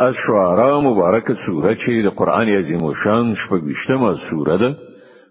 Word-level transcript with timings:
اشعراء 0.00 0.80
مبارکه 0.80 1.34
سوره 1.46 1.74
چې 1.74 2.04
د 2.06 2.08
قران 2.18 2.48
عظیم 2.48 2.82
شان 3.02 3.34
شپږشتمه 3.42 4.10
سوره 4.30 4.56
ده. 4.62 4.70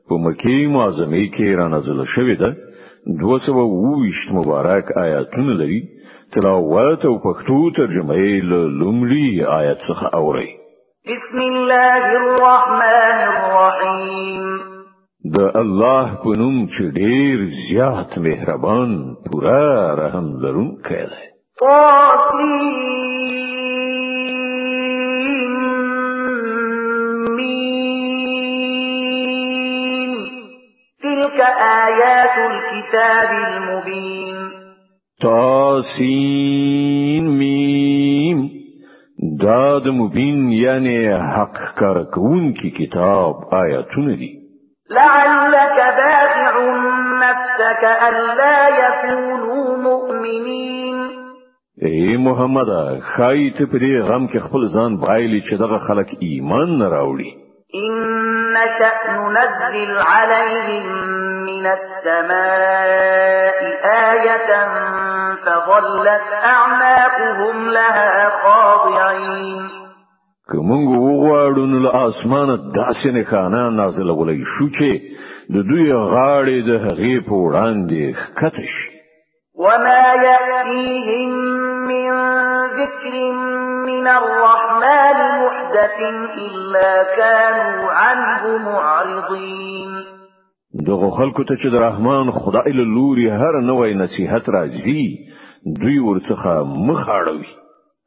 په 0.09 0.15
مکی 0.25 0.67
معظمه 0.67 1.25
کې 1.35 1.57
را 1.59 1.67
نازله 1.67 2.05
شوې 2.05 2.35
ده 2.41 2.55
220 3.21 4.31
مبارک 4.37 4.85
آیاتونه 4.97 5.53
لري. 5.53 5.81
تلاوت 6.33 7.05
او 7.05 7.15
پښتو 7.25 7.75
ترجمه 7.77 8.15
یې 8.15 8.43
لومړی 8.79 9.45
آیت 9.59 9.77
څخه 9.89 10.05
اوري 10.13 10.49
بسم 11.09 11.39
الله 11.39 12.03
الرحمن 12.21 13.19
الرحیم. 13.33 14.75
د 15.35 15.37
الله 15.61 16.17
په 16.23 16.29
نوم 16.41 16.57
چې 16.73 16.83
ډیر 17.01 17.45
زیات 17.59 18.17
مهربان 18.17 18.91
پورا 19.25 19.95
رحم 20.01 20.27
لرونکی 20.43 21.03
دی 21.11 21.25
آيات 31.85 32.35
الكتاب 32.51 33.29
المبين. 33.47 34.37
تاسين 35.21 37.25
ميم 37.37 38.39
داد 39.41 39.87
مبين 39.87 40.51
یعنی 40.51 40.97
حق 41.35 41.57
کارکون 41.79 42.53
کی 42.53 42.69
کتاب 42.69 43.35
آیاتونه 43.51 44.15
دي. 44.15 44.31
لعلك 44.89 45.77
باخع 45.97 46.53
نفسك 47.21 47.83
ألا 48.09 48.59
يكونوا 48.69 49.77
مؤمنين. 49.77 50.97
ای 51.81 52.17
محمد 52.17 52.69
خای 53.15 53.49
ته 53.49 53.65
په 53.65 53.77
دې 53.77 54.09
غم 54.09 54.27
کې 54.27 54.39
خپل 54.39 54.61
ځان 54.75 55.01
بایلی 55.01 55.41
چې 55.41 55.53
دغه 55.59 55.77
خلک 55.87 56.07
ایمان 56.19 56.79
نه 56.79 56.89
راوړي. 56.89 57.31
إن 57.75 58.55
شأن 58.79 59.17
ننزل 59.37 59.97
عليهم 59.97 60.87
من 61.65 61.71
السماء 61.71 63.57
آية 64.11 64.51
فظلت 65.45 66.27
أعناقهم 66.43 67.69
لها 67.69 68.29
خاضعين. 68.43 69.69
مونږ 70.69 70.87
وغواړو 71.05 71.65
نو 71.71 71.79
له 71.85 71.91
آسمانه 72.07 72.55
داسې 72.55 73.07
نه 73.15 73.23
خانه 73.23 73.69
نازلولای 73.69 74.41
شو 74.53 74.67
چې 74.77 74.91
د 75.53 75.55
دوی 75.69 75.87
غاړې 76.13 76.59
د 76.69 76.71
هغې 76.85 77.15
په 77.27 77.35
وړاندې 77.43 78.03
وما 79.55 80.05
يأتيهم 80.29 81.29
من 81.87 82.09
ذكر 82.79 83.15
من 83.89 84.07
الرحمن 84.07 85.17
محدث 85.41 85.97
إلا 86.45 86.91
كانوا 87.17 87.91
عنه 87.91 88.57
معرضين. 88.57 89.94
دغه 90.83 91.09
خلکو 91.17 91.43
ته 91.43 91.55
چې 91.55 91.67
د 91.71 91.75
رحمان 91.81 92.31
خدای 92.31 92.71
له 92.77 92.85
لوري 92.95 93.27
هر 93.29 93.61
نوې 93.61 93.91
نصيحت 94.03 94.49
راځي 94.55 95.03
دوی 95.81 95.99
ورڅخه 95.99 96.63
مخ 96.87 97.09
اړوي. 97.09 97.51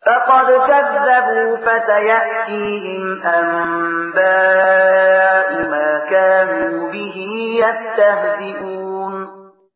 فقد 0.06 0.48
كذبوا 0.68 1.56
فسيأتيهم 1.64 3.02
أنباء 3.38 4.28
ما 5.70 5.90
كانوا 6.10 6.92
به 6.92 7.16
يستهزئون. 7.62 9.14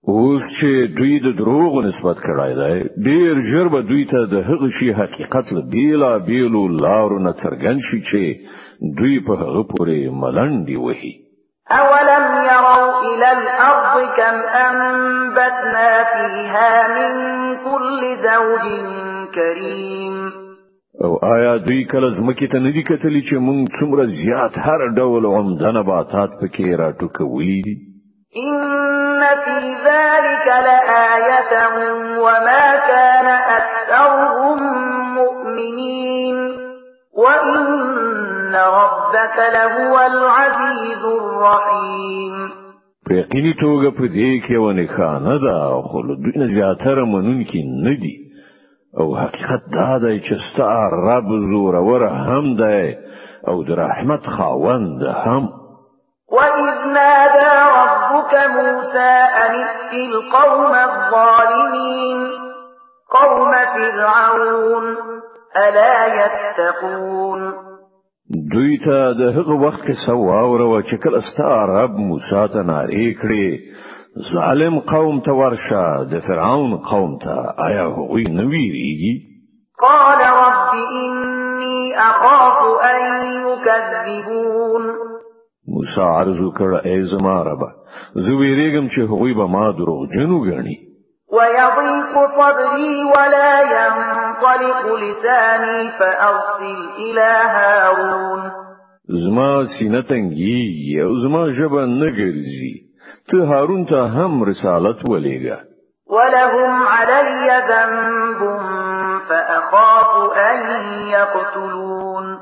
اوس 0.08 0.42
چې 0.58 0.72
دوی 0.98 1.18
د 1.24 1.28
دروغ 1.38 1.72
نسبت 1.88 2.16
کړای 2.27 2.52
دی 2.60 2.77
ډیر 3.08 3.32
ژر 3.50 3.66
به 3.68 3.80
دوی 3.90 4.04
ته 4.12 4.20
د 4.27 4.36
هغه 4.48 4.68
شی 4.78 4.92
حقیقت 5.00 5.52
له 5.52 5.62
بیلا 5.74 6.12
بیلو 6.28 6.62
لارو 6.68 7.18
نه 7.18 7.32
څرګند 7.32 7.80
شي 7.90 8.00
چې 8.08 8.22
دوی 8.98 9.16
په 9.27 9.32
هغه 9.42 9.62
پورې 9.72 9.98
ملنډي 10.22 10.77
وهي. 10.77 11.14
يروا 11.70 12.00
إلى 13.08 13.33
الأرض 13.33 14.14
كم 14.17 14.36
أنبتنا 14.67 16.05
فيها 16.13 16.89
من 16.89 17.13
كل 17.64 18.17
زوج 18.17 18.67
كريم 19.34 20.33
أو 21.05 21.17
آیا 21.17 21.57
دوی 21.58 21.85
کله 21.85 22.11
زمکه 22.11 22.46
ته 22.46 22.58
ندی 22.58 22.83
کتلی 22.83 23.23
چې 23.23 23.35
مونږ 23.46 23.68
څومره 23.79 24.05
زیات 24.07 24.58
هر 24.67 24.80
ډول 24.96 25.27
عمده 25.27 25.73
نباتات 25.77 26.30
پکې 26.41 26.77
راټوکولې 26.83 27.62
دي؟ 27.67 27.77
إن 28.36 29.23
فی 29.45 29.57
ذلک 29.86 30.46
لآیه 30.67 31.55
وما 32.18 32.77
كان 32.89 33.27
اکثرهم 33.58 34.58
مؤمنین 35.14 36.36
وإن 37.17 38.55
ربك 38.55 39.36
لهو 39.55 39.98
العزیز 39.98 41.05
الرحیم 41.05 42.61
په 43.07 43.14
یقیني 43.14 43.55
توګه 43.61 43.90
په 43.90 44.02
دې 44.02 44.46
کې 44.46 44.57
ونه 44.57 44.86
خانه 44.86 45.39
ده 45.39 45.83
خو 45.83 46.02
دوی 46.02 46.33
نه 46.36 46.46
زیاتره 46.46 47.05
منونکي 47.05 47.63
نه 47.85 47.95
دي 47.95 48.23
أو 49.01 49.17
حقیقت 49.17 49.63
دا 49.74 49.98
دی 49.98 50.20
چې 50.20 50.35
ستا 50.52 50.90
رب 50.90 51.24
زور 51.51 51.74
ور 51.74 52.08
هم 52.08 52.57
دی. 52.57 52.96
أو 53.48 53.64
د 53.64 53.70
رحمت 53.70 54.27
خاوند 54.27 55.02
هم. 55.02 55.48
وَإِذْ 56.33 56.86
نَادَى 56.86 57.55
رَبُّكَ 57.80 58.33
مُوسَى 58.57 59.12
أَنِ 59.45 59.55
ائْتِ 59.64 59.92
الْقَوْمَ 59.92 60.74
الظَّالِمِينَ. 60.74 62.20
قَوْمَ 63.11 63.52
فِرْعَوْنَ 63.74 64.96
أَلَا 65.57 66.07
يَتَّقُونَ؟ 66.07 67.55
دوی 68.32 68.78
ته 68.84 68.98
د 69.20 69.22
هغه 69.36 69.54
وخت 69.64 69.80
کې 69.86 69.94
سوا 70.06 70.40
او 70.42 70.82
چې 70.82 70.96
کله 71.04 71.20
ستا 71.30 71.66
رب 71.70 71.96
موسی 72.10 72.44
ته 72.52 72.62
ناری 72.68 73.08
کړی 73.14 73.48
ظالم 74.34 74.78
قوم 74.92 75.20
ته 75.26 75.32
ورشه 75.40 76.04
د 76.12 76.22
فرعون 76.26 76.76
قوم 76.90 77.18
ته. 77.24 77.36
آیا 77.66 77.84
هغوی 77.96 78.24
نه 78.36 78.44
ویریږي؟ 78.52 79.14
قال 79.84 80.20
رب 80.38 80.72
اني 81.00 81.94
اخاف 82.06 82.58
ان 82.92 83.02
يكذبون. 83.48 84.84
موسی 85.74 86.00
عرض 86.00 86.40
وکړ 86.40 86.86
ای 86.86 87.02
زما 87.12 87.36
رب 87.50 87.62
زه 88.14 88.32
ویریږم 88.40 88.88
چې 88.94 89.00
هغوی 89.12 89.34
به 89.34 89.46
ما 89.46 89.70
دروغجن 89.70 90.30
وګڼي. 90.30 90.76
ويضيق 91.32 92.14
صدري 92.38 93.04
ولا 93.04 93.52
ينطلق 94.42 94.95
لساني 94.95 95.91
فأرسل 95.98 96.79
إلى 96.98 97.30
هارون. 97.55 98.51
زما 99.08 99.64
سینه 99.79 100.01
تنګي 100.01 101.03
أو 101.03 101.14
زما 101.23 101.51
ژبه 101.51 101.86
نه 101.86 102.07
ګرځي. 102.07 102.75
ته 103.29 103.45
هارون 103.45 103.85
ته 103.85 104.07
هم 104.07 104.45
رسالت 104.45 104.98
ولېګا 105.08 105.58
ولهم 106.07 106.73
علي 106.86 107.48
ذنب 107.70 108.41
فأخاف 109.29 110.33
أن 110.51 110.59
يقتلون. 111.09 112.39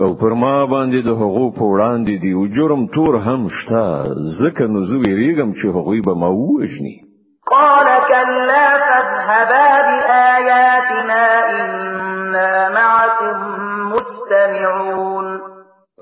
أو 0.00 0.14
پر 0.14 0.32
ما 0.34 0.66
باندې 0.66 1.04
د 1.04 1.08
هغو 1.08 1.50
په 1.50 1.64
وړاندې 1.64 2.20
دی 2.22 2.32
أو 2.32 2.46
جرم 2.46 2.86
تور 2.86 3.18
هم 3.18 3.48
شته. 3.48 4.14
ځکه 4.40 4.62
نو 4.72 4.80
زه 4.82 4.96
ویریږم 5.04 5.52
چې 5.58 5.66
هغوی 5.76 6.00
به 6.00 6.14
ما 6.14 6.28
وژني 6.28 7.10
قال 7.50 7.86
كلا 8.08 8.69
فاذهبا 9.30 9.82
بآياتنا 9.88 11.50
إنا 11.50 12.68
معكم 12.68 13.38
مستمعون 13.92 15.40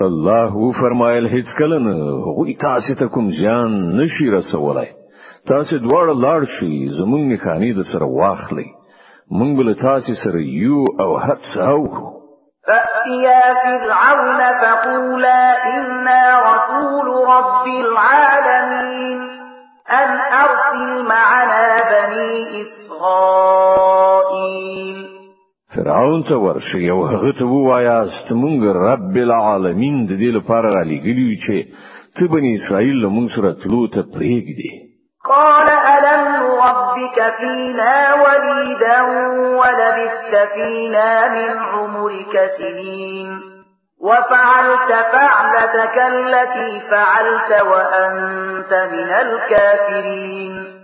الله 0.03 0.72
فرمایل 0.81 1.28
هیڅ 1.28 1.59
کله 1.59 1.78
نه 1.78 1.97
غوی 2.37 2.55
تاسو 2.61 2.94
ته 3.00 3.06
کوم 3.17 3.31
ځان 3.41 3.75
نشي 4.00 4.28
رسولای 4.37 4.88
تاسو 5.49 5.78
دواړه 5.78 6.15
لاړ 6.25 6.44
شي 6.59 6.88
زمونږ 6.99 7.33
نخانی 7.33 7.72
د 7.78 7.88
سره 7.93 8.06
واخلي 8.19 8.69
مونږ 9.31 9.56
بل 9.59 9.75
تاسو 9.83 10.15
سره 10.25 10.41
یو 10.41 10.84
أو 11.00 11.11
هڅاو 11.17 11.83
فأتيا 12.69 13.43
فرعون 13.65 14.41
فقولا 14.62 15.43
إنا 15.75 16.23
رسول 16.50 17.08
رب 17.35 17.67
العالمين 17.67 19.38
أن 19.90 20.08
أرسل 20.32 21.02
معنا 21.08 21.82
بني 21.90 22.62
إسرائيل 22.62 24.19
فرعون 25.76 26.25
ته 26.25 26.37
ورشي 26.37 26.90
أو 26.90 27.06
هغه 27.06 27.31
ته 27.38 27.46
رب 28.73 29.17
العالمین 29.17 30.06
د 30.06 30.11
دې 30.11 30.31
لپاره 30.37 30.69
را 30.75 30.82
لګیلی 30.85 31.37
چې 31.44 31.56
ته 32.17 32.29
بنی 32.29 32.55
اسرائیل 32.55 32.96
له 33.02 33.08
مونږ 33.08 33.29
سره 33.37 33.50
تلو 33.62 33.82
ته 33.87 34.02
پریږدي 34.02 34.73
قال 35.29 35.69
ألم 35.69 36.25
ربك 36.64 37.19
فينا 37.38 38.14
وليدا 38.25 39.02
ولبثت 39.61 40.34
فينا 40.55 41.29
من 41.34 41.50
عمرك 41.73 42.34
سنين؟ 42.58 43.38
وفعلت 44.00 44.91
فعلتك 45.12 45.97
التي 45.99 46.81
فعلت 46.91 47.50
وأنت 47.67 48.73
من 48.93 49.11
الكافرين. 49.11 50.79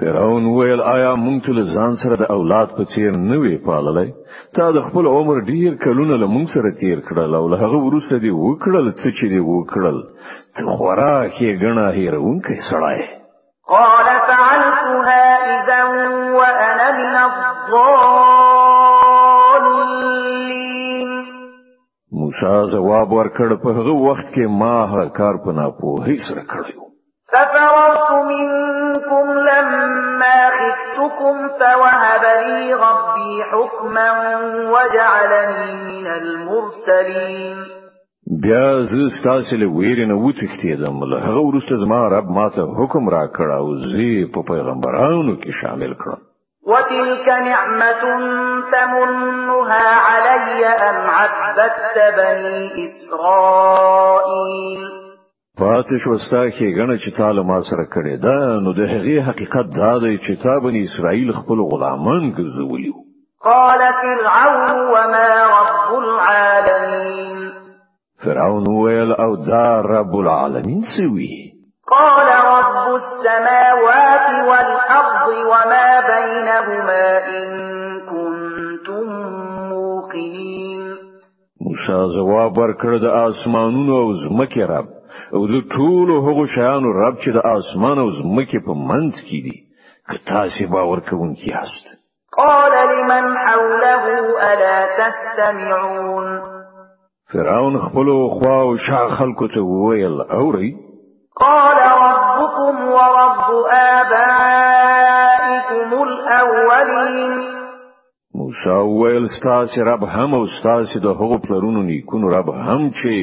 فرعون 0.00 0.46
ویل 0.46 0.80
آیا 0.80 1.14
مونږ 1.14 1.38
ته 1.46 1.62
ځان 1.74 1.94
سره 2.02 2.16
د 2.16 2.30
أولاد 2.32 2.68
په 2.76 2.84
څیر 2.94 3.16
نه 3.30 3.38
وی 3.42 3.56
پاللای 3.68 4.10
تا 4.58 4.66
د 4.76 4.84
خپل 4.88 5.06
عمر 5.06 5.40
ډیر 5.50 5.74
کلونه 5.84 6.16
له 6.22 6.26
مونږ 6.34 6.46
سره 6.54 6.70
تیر 6.80 6.98
کړل 7.08 7.34
أو 7.40 7.48
له 7.52 7.56
هغه 7.62 7.78
وروسته 7.86 8.18
دی 8.24 8.30
وکړل 8.30 8.86
څه 9.00 9.08
چې 9.18 9.26
دی 9.32 9.40
وکړل. 9.52 9.98
ته 10.56 10.76
خورا 10.76 11.16
کې 11.36 11.48
غنا 11.62 11.86
هیرونکې 11.98 12.56
سړای 12.70 13.00
قال 13.68 14.06
فعلتها 14.28 15.24
اذا 15.54 15.80
وأنا 16.38 16.86
من 17.00 17.14
الضالين. 17.28 18.37
موسی 22.28 22.72
جواب 22.72 23.12
ورکړ 23.12 23.56
په 23.62 23.72
هغه 23.76 23.94
وخت 24.06 24.26
کې 24.34 24.44
ما 24.62 24.76
هر 24.92 25.08
کار 25.18 25.36
په 25.44 25.52
ناپوهۍ 25.58 26.16
سره 26.28 26.42
کړی 26.52 26.74
ففررت 27.32 28.10
منكم 28.32 29.30
لما 29.46 30.36
خفتكم 30.58 31.48
فوهب 31.62 32.24
لي 32.44 32.74
ربي 32.82 33.34
حكما 33.52 34.10
وجعلني 34.74 35.72
من 35.88 36.06
المرسلين 36.20 37.66
بیا 38.44 38.64
زه 38.92 39.08
ستاسو 39.20 39.56
له 39.56 39.66
ویرې 39.66 40.06
نه 40.12 40.16
وتښتېدم 40.24 41.04
له 41.12 41.20
هغه 41.26 41.40
وروسته 41.48 41.82
زما 41.84 42.00
رب 42.16 42.30
ماته 42.38 42.70
حکم 42.80 43.08
را 43.16 43.26
کړ 43.36 43.50
او 43.58 43.76
زه 43.76 44.32
په 44.34 44.48
پیغمبرانو 44.52 45.36
کې 45.36 45.50
شامل 45.62 45.94
کړم 46.02 46.27
وتلك 46.68 47.28
نعمة 47.28 48.02
تمنها 48.72 49.86
علي 50.08 50.66
أن 50.66 50.96
عبدت 51.18 51.96
بني 52.18 52.58
إسرائيل. 52.84 54.82
پاتې 55.58 55.96
شو 56.04 56.12
ستا 56.24 56.42
کې 56.50 56.66
غنه 56.78 56.96
چې 56.98 57.10
تعالی 57.16 57.42
ما 57.42 57.58
سره 57.70 57.84
کړې 57.94 58.16
ده 58.22 58.36
نو 58.64 58.70
د 58.72 58.80
هغې 58.92 59.16
حقیقت 59.28 59.66
دا 59.80 59.94
دی 59.98 60.14
چې 60.18 60.32
تا 60.42 60.54
بني 60.64 60.80
اسرائیل 60.84 61.28
خپل 61.32 61.58
غلامان 61.72 62.22
ګرځولیو. 62.38 62.96
قال 63.44 63.80
فرعون 64.02 64.78
وما 64.92 65.30
رب 65.58 65.90
العالمين 66.02 67.38
فرعون 68.24 68.66
ویل 68.68 69.12
أو 69.12 69.36
دا 69.36 69.82
رب 69.82 70.14
العالمین 70.16 70.82
سوي 70.96 71.47
قال 71.90 72.26
رب 72.26 72.86
السماوات 72.94 74.28
والأرض 74.48 75.28
وما 75.50 76.00
بينهما 76.00 77.06
إن 77.28 77.48
كنتم 78.10 79.06
موقنين. 79.68 80.96
موسی 81.60 82.16
جواب 82.16 82.58
ورکړ 82.58 83.02
د 83.02 83.04
آسمانونو 83.04 83.96
أو 83.96 84.12
زمکه 84.12 84.66
رب. 84.66 84.88
أو 85.34 85.46
د 85.46 85.54
ټولو 85.76 86.14
هغو 86.26 86.46
شیانو 86.46 86.92
رب 86.92 87.14
چې 87.22 87.30
د 87.36 87.38
آسمان 87.56 87.98
أو 87.98 88.10
زمکه 88.10 88.58
په 88.66 88.74
منځ 88.74 89.14
کې 89.28 89.38
دي. 89.44 89.56
که 90.10 90.18
تاسو 90.26 90.72
باور 90.72 91.00
کوونکی 91.00 91.50
یاست 91.50 91.86
قال 92.32 92.72
لمن 92.72 93.24
حوله 93.46 94.04
ألا 94.52 94.86
تستمعون؟ 94.98 96.40
فرعون 97.32 97.78
خپل 97.78 98.08
خوا 98.28 98.60
او 98.60 98.76
شا 98.76 99.08
خلکو 99.18 99.48
ته 99.48 99.60
وویل 99.60 100.20
اوري 100.20 100.87
قال 101.40 101.78
ربكم 102.06 102.74
ورب 102.88 103.48
آبائكم 103.98 105.10
الأولين. 106.02 107.32
موسی 108.34 108.78
ویل 109.02 109.26
ستاسو 109.40 109.80
رب 109.84 110.04
هم 110.04 110.34
او 110.34 110.46
ستاسو 110.60 110.98
د 111.00 111.06
هغو 111.06 111.38
پلرونو 111.38 111.82
نیکونو 111.82 112.26
رب 112.28 112.48
هم 112.48 112.90
چې 112.90 113.14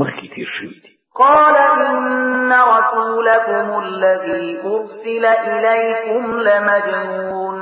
مخکې 0.00 0.26
تیر 0.34 0.48
شوی 0.58 0.68
دی 0.68 0.92
قال 1.14 1.56
إن 1.56 2.52
رسولكم 2.52 3.66
الذي 3.84 4.58
أرسل 4.64 5.24
إليكم 5.24 6.22
لمجنون. 6.40 7.56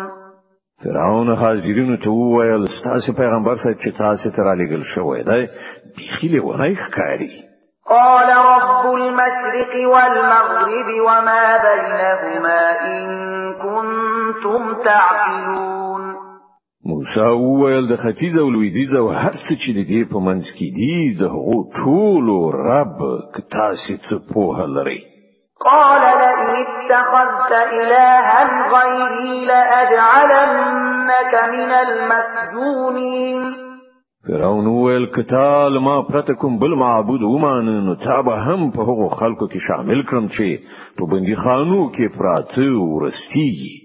فرعون 0.85 1.29
حاضرینو 1.37 1.97
ته 1.97 2.11
وویل 2.11 2.67
ستاسو 2.81 3.13
پیغمبر 3.13 3.55
صاحب 3.55 3.79
چې 3.79 3.91
تاسو 3.99 4.31
ته 4.31 4.43
را 4.43 4.55
لګل 4.55 4.83
شوی 4.95 5.23
دی 5.23 5.49
بيخي 5.97 6.29
له 6.29 6.75
ښکاری 6.75 7.50
قال 7.91 8.29
رب 8.29 8.95
المشرق 8.95 9.73
والمغرب 9.93 10.89
وما 11.07 11.47
بينهما 11.69 12.63
إن 12.87 13.05
كنتم 13.55 14.63
تعقلون. 14.85 16.03
موسی 16.87 17.21
وویل 17.21 17.85
د 17.89 17.95
ختیځ 18.03 18.35
أو 18.41 18.51
لویدیځ 18.51 18.93
أو 18.99 19.07
هر 19.09 19.33
څه 19.33 19.53
چې 19.63 19.71
د 19.79 19.81
دې 19.91 20.03
په 20.13 20.19
منځ 20.27 20.47
کې 20.57 20.69
دي 20.79 20.97
د 21.21 21.23
هغو 21.35 21.59
ټولو 21.85 22.37
رب 22.51 22.99
که 23.35 23.41
تاسو 23.57 23.93
څه 24.07 24.17
پوهه 24.35 24.67
لرئ. 24.77 25.01
قال 25.67 26.03
لئن 26.23 26.51
اتخذت 26.65 27.53
إلها 27.53 28.41
غيري 28.75 29.45
لأجعلنك 29.45 31.33
من 31.55 31.71
المسجونين. 31.87 33.30
فرعون 34.29 34.67
وویل 34.67 35.07
کتال 35.07 35.79
ما 35.79 36.03
پرته 36.03 36.35
کوم 36.35 36.59
بل 36.59 36.75
معبود 36.75 37.23
ومانه 37.23 37.81
نو 37.85 37.95
تا 37.95 38.23
به 38.23 38.37
هم 38.37 38.71
په 38.71 38.81
هغو 38.89 39.09
خلکو 39.09 39.47
کې 39.49 39.59
شامل 39.67 40.03
کړم 40.03 40.27
چې 40.37 40.59
په 40.99 41.07
بندي 41.13 41.35
خانو 41.35 41.91
کې 41.95 42.19
پراته 42.19 42.67
ورستیږي. 42.81 43.77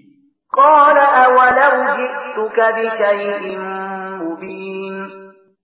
قال 0.58 0.98
أولو 0.98 1.70
جئتك 1.96 2.58
بشيء 2.76 3.58
مبين. 4.22 4.94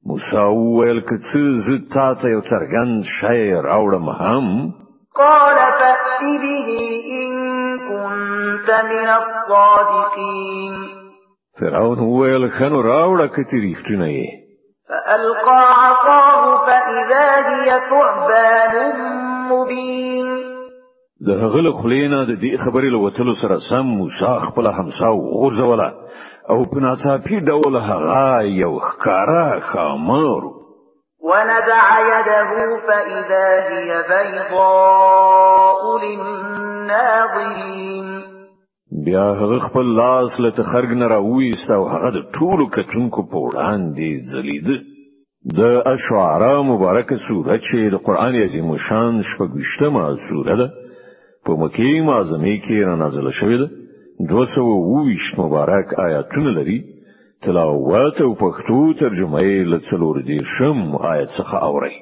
موسی 0.06 0.36
وویل 0.36 1.00
که 1.00 1.16
څه 1.19 1.40
زه 1.66 1.78
تا 1.94 2.14
ته 2.14 2.28
یو 2.28 2.40
څرګند 2.40 3.04
شی 3.20 3.54
راوړم 3.54 4.08
هم. 4.20 4.72
قال 5.14 5.56
فأت 5.80 6.20
به 6.42 6.69
إن 7.20 7.32
كنت 7.88 8.69
من 8.92 9.08
الصادقين. 9.20 10.74
فرعون 11.60 11.98
وویل 11.98 12.48
خنو 12.50 12.82
راوړه 12.82 13.26
کتی 13.36 13.60
ریښتونه 13.60 14.06
یې 14.06 14.41
فألقى 14.88 15.61
عصاه 15.82 16.43
فإذا 16.67 17.29
هي 17.49 17.69
ثعبان 17.90 18.75
مبين. 19.50 20.29
د 21.26 21.29
هغه 21.31 21.61
له 21.67 21.73
خلینا 21.82 22.19
د 22.25 22.32
دې 22.43 22.52
خبرې 22.64 22.88
له 22.94 22.99
وتلو 22.99 23.32
سره 23.43 23.56
سم 23.70 23.87
موسی 23.87 24.34
خپل 24.46 24.67
همسا 24.67 25.08
وغورځوله. 25.08 25.88
أو 26.50 26.64
په 26.64 26.79
ناڅاپي 26.81 27.37
ډول 27.40 27.75
هغه 27.76 28.43
یو 28.43 28.79
ښکارا 28.81 29.61
خامر 29.61 30.43
ونزع 31.23 31.87
يده 32.12 32.52
فإذا 32.87 33.49
هي 33.70 33.90
بيضاء 34.11 35.82
للناظرين. 36.05 37.91
بیا 39.04 39.24
هغه 39.40 39.58
خپل 39.58 39.86
لاس 39.96 40.40
له 40.40 40.50
تخرګ 40.50 40.90
نه 41.02 41.06
راوېست 41.08 41.70
او 41.70 41.88
هغه 41.88 42.10
د 42.16 42.18
ټولو 42.36 42.64
کتونکو 42.76 43.22
په 43.30 43.38
وړاندې 43.46 44.08
ځلیده 44.32 44.76
د 45.58 45.60
الشعراء 45.94 46.42
مبارکه 46.62 47.16
سوره 47.28 47.58
چې 47.58 47.90
د 47.93 47.96
قران 48.06 48.34
عظیم 48.44 48.76
شان 48.86 49.22
شپږشتمه 49.31 50.05
سوره 50.28 50.56
ده 50.60 50.69
په 51.44 51.52
مکه 51.62 52.02
معظمه 52.08 52.56
کې 52.64 52.84
را 52.88 52.94
نازله 52.96 53.31
شوې 53.31 53.58
ده. 53.62 53.69
220 54.20 55.38
مبارک 55.38 55.98
آیاتونه 56.06 56.50
لري. 56.58 56.78
تلاوت 57.43 58.20
او 58.20 58.34
پښتو 58.34 58.98
ترجمه 59.00 59.40
یې 59.40 59.58
له 59.72 59.78
څلور 59.90 60.22
دېرشم 60.29 60.96
آیت 61.12 61.31
څخه 61.38 61.55
اوري 61.69 61.94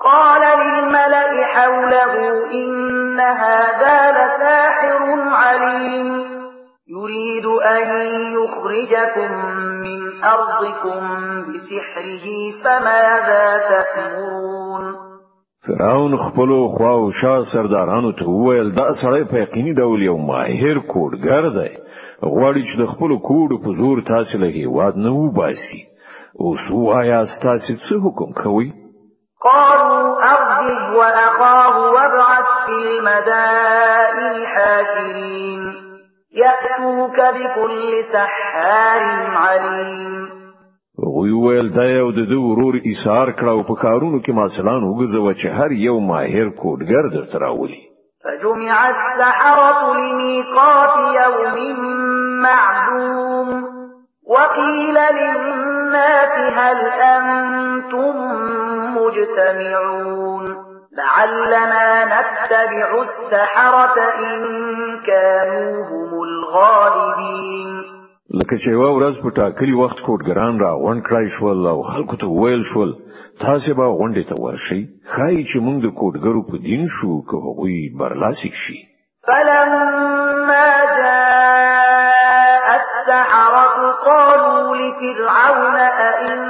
قال 0.00 0.42
للملأ 0.60 1.44
حوله 1.54 2.14
إن 2.60 3.20
هذا 3.20 3.96
لساحر 4.18 5.02
عليم 5.42 6.35
يريد 6.88 7.46
أن 7.46 7.86
يخرجكم 8.38 9.32
من 9.84 10.24
أرضكم 10.24 11.00
بسحره 11.42 12.26
فماذا 12.64 13.58
تأمرون؟ 13.68 14.94
فرعون 15.66 16.16
خپل 16.16 16.68
خوا 16.76 16.90
او 16.90 17.10
شا 17.10 17.42
سردارانو 17.52 18.12
ته 18.12 18.28
وویل 18.28 18.70
دا 18.74 18.88
سړی 19.02 19.30
په 19.30 19.36
یقیني 19.36 19.74
ډول 19.74 20.02
یو 20.02 20.16
ماهر 20.16 20.78
کوډګر 20.92 21.44
دی. 21.58 21.72
غواړي 22.22 22.62
چې 22.68 22.78
د 22.78 22.86
خپل 22.92 23.16
کوډ 23.28 23.64
په 23.64 23.70
زور 23.78 24.02
تاسو 24.12 24.38
له 24.38 24.46
هیواد 24.46 24.96
نه 24.96 25.10
وباسي. 25.10 25.82
او 26.40 26.56
سو 26.68 26.90
آیا 27.00 27.20
تاسو 27.42 27.74
څه 27.86 27.94
حکم 28.04 28.32
کوي 28.42 28.72
قالوا 29.46 30.16
أرجه 30.34 30.98
وأخاه 30.98 31.76
وابعث 31.94 32.48
في 32.66 32.72
المدائن 32.72 34.46
حاشرين 34.46 35.65
يأتوك 36.36 37.34
بكل 37.34 38.04
سحار 38.12 39.00
عليم. 39.36 40.26
غوی 40.98 41.30
ویل 41.30 41.74
دا 41.74 41.84
یو 41.84 42.10
د 42.10 42.14
دوه 42.14 42.50
ورور 42.50 42.74
ایثار 42.74 43.30
کړو 43.30 43.68
په 43.68 43.74
کارونو 43.74 44.18
کې 44.18 44.28
ماسلان 44.28 44.82
وګزو 44.84 45.32
چې 45.32 45.46
هر 45.46 45.72
یو 45.72 46.00
ماهر 46.00 46.48
کوډګر 46.48 47.14
درته 47.14 47.38
راولي. 47.38 47.82
فجمع 48.24 48.88
السحرة 48.88 49.98
لميقات 49.98 51.14
يوم 51.14 51.80
معلوم. 52.42 53.64
وقيل 54.26 54.94
للناس 54.94 56.54
هل 56.58 56.78
أنتم 57.00 58.16
مجتمعون. 58.96 60.65
لعلنا 60.96 62.04
نتبع 62.04 62.88
السحرة 63.02 63.98
إن 64.18 64.36
كانوا 65.06 65.72
هم 65.90 66.10
الغالبين. 66.28 67.96
لکه 68.40 68.56
چې 68.62 68.68
یو 68.68 68.86
ورځ 68.98 69.16
په 69.24 69.30
ټاکلي 69.38 69.74
وخت 69.82 69.98
کوټګران 70.06 70.54
را 70.64 70.72
غونډ 70.82 71.00
کړای 71.08 71.26
شول 71.38 71.66
أو 71.66 71.82
خلکو 71.92 72.16
ته 72.22 72.26
ویل 72.26 72.62
شول 72.72 72.90
تاسو 73.44 73.74
به 73.78 73.86
غونډې 73.98 74.24
ته 74.28 74.34
ورشئ 74.44 74.82
ښايي 75.12 75.36
چې 75.48 75.56
موږ 75.66 75.76
د 75.82 75.88
کوډګرو 76.00 76.42
په 76.50 76.56
دین 76.68 76.82
شو 76.96 77.12
که 77.28 77.36
هغوی 77.46 77.78
برلاسي 78.00 78.50
شي. 78.62 78.78
فلما 79.28 80.70
جاء 80.98 82.66
السحرة 82.80 83.76
قالوا 84.08 84.76
لفرعون 84.82 85.76
أئن 86.08 86.40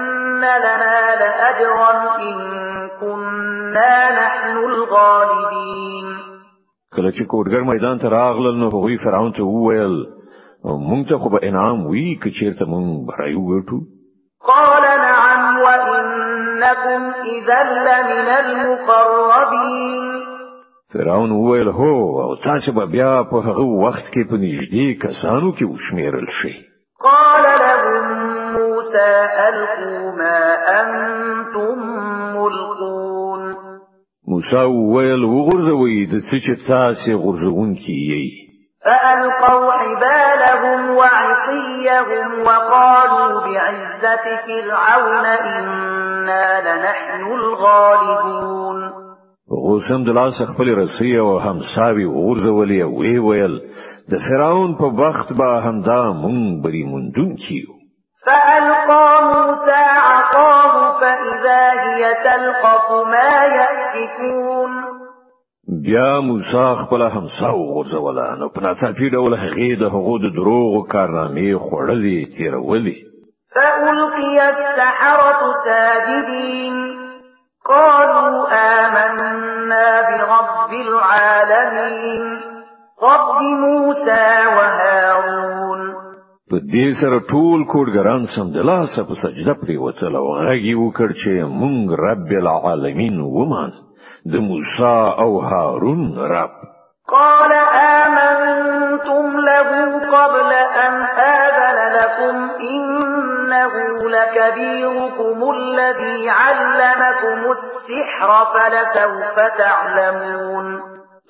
لنا 0.41 0.97
لأجرا 1.21 1.93
إن 2.29 2.37
كنا 3.01 3.95
نحن 4.21 4.36
الغالبين 4.97 6.07
کله 6.97 7.11
چې 7.17 7.23
کوډګر 7.31 7.63
میدان 7.71 7.99
ته 8.03 8.09
راغلل 8.09 8.57
نو 8.61 8.69
هغوی 8.75 8.97
فرعون 9.05 9.33
ته 9.39 9.43
وویل 9.49 9.97
مونږ 10.65 11.09
ته 11.09 11.19
خو 11.19 11.29
به 11.35 11.39
انعام 11.49 11.87
وی 11.87 12.07
که 12.23 12.31
چیرته 12.39 12.65
مونږ 12.65 12.89
بری 13.09 13.35
وګټو؟ 13.35 13.79
قال 14.47 14.85
نعم 15.03 15.43
وإنكم 15.65 17.03
إذا 17.35 17.61
لمن 17.87 18.29
المقربين. 18.45 20.05
فرعون 20.95 21.31
وویل 21.33 21.69
هو 21.69 22.23
أو 22.23 22.37
تاسو 22.45 22.73
به 22.73 22.87
بیا 22.87 23.13
په 23.31 23.37
هغه 23.49 23.65
وخت 23.85 24.05
کې 24.13 24.23
په 24.31 24.37
نږدې 24.37 24.87
کسانو 25.05 25.53
کې 25.53 25.65
وشمیرل 25.73 26.29
شئ. 26.41 26.55
قال 27.07 27.45
لهم 27.45 28.05
موسى 28.53 29.11
ألقوا 29.49 30.13
ما 30.19 30.41
ملقون 31.57 31.96
موسی 34.37 34.65
وویل 34.71 35.23
وغورځوي 35.25 35.99
د 36.13 36.15
څه 36.29 36.37
چې 36.45 36.55
تاسو 36.69 37.13
غورځونکي 37.25 37.97
یې. 38.11 38.27
فألقوا 38.87 39.71
حبالهم 39.83 40.81
وعصيهم 41.01 42.29
وقالوا 42.49 43.31
بعزة 43.47 44.27
فرعون 44.47 45.27
إنا 45.55 46.45
لنحن 46.67 47.23
الغالبون. 47.39 48.79
غوسم 49.65 50.05
د 50.05 50.09
لاس 50.19 50.43
خپل 50.53 50.75
رسی 50.79 51.17
او 51.17 51.39
همساوي 51.39 52.05
ورزولې 52.05 52.83
وی 52.99 53.19
ویل 53.19 53.59
د 54.11 54.15
فرعون 54.27 54.77
په 54.81 54.87
وخت 55.03 55.33
به 55.39 55.49
همدا 55.67 56.03
مونږ 56.23 56.63
بری 56.65 56.85
مونږ 56.93 57.37
کیو 57.47 57.76
فألقى 58.27 59.23
موسى 59.25 59.83
عصاه 60.07 61.01
فإذا 61.01 61.71
هي 61.81 62.15
تلقف 62.15 62.91
ما 62.91 63.45
يأفكون. 63.45 65.07
بیا 65.69 66.21
موسی 66.21 66.75
خپل 66.83 67.03
همسا 67.03 67.51
وغورځوله 67.51 68.35
نو 68.39 68.49
په 68.49 68.61
ناڅاپي 68.61 69.11
ډول 69.11 69.35
هغه 69.35 69.79
د 69.81 69.83
هغو 69.83 70.19
د 70.19 70.27
دروغ 70.39 70.89
کارنامې 70.89 71.51
خوړلې 71.65 72.37
تیرولې 72.37 72.97
فألقي 73.55 74.41
السحرة 74.49 75.43
ساجدين. 75.65 76.77
قالوا 77.65 78.47
آمنا 78.53 80.03
برب 80.09 80.73
العالمين. 80.73 82.43
رب 83.03 83.43
موسى 83.43 84.47
وهارون. 84.57 86.06
په 86.51 86.57
دې 86.75 86.89
سره 87.01 87.19
ټول 87.33 87.61
کوډګران 87.73 88.23
سم 88.35 88.47
د 88.57 88.59
لاسه 88.71 89.01
په 89.09 89.15
سجده 89.23 89.55
پرې 89.63 89.77
وتل 89.85 90.17
أو 90.23 90.29
هغه 90.49 90.75
وکړ 90.83 91.09
چې 91.23 91.33
مونږ 91.61 91.81
رب 92.07 92.31
العالمین 92.43 93.17
ومان 93.37 93.73
د 94.33 94.35
موسی 94.49 94.97
أو 95.25 95.33
هارون 95.49 96.03
رب 96.35 96.55
قال 97.15 97.53
آمنتم 98.03 99.37
له 99.49 99.71
قبل 100.15 100.53
أن 100.85 100.95
آذن 101.25 101.79
لكم 101.99 102.51
إنه 102.75 103.75
لكبيركم 104.17 105.39
الذي 105.57 106.31
علمكم 106.31 107.39
السحر 107.57 108.31
فلسوف 108.55 109.37
تعلمون 109.59 110.67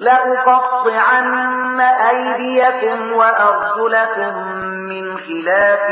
لأقطعن 0.01 1.81
أيديكم 1.81 3.13
وأرجلكم 3.13 4.76
من 4.91 5.05
خلاف 5.17 5.85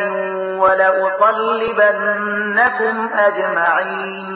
ولأصلبنكم 0.63 1.95
أجمعين. 3.27 4.29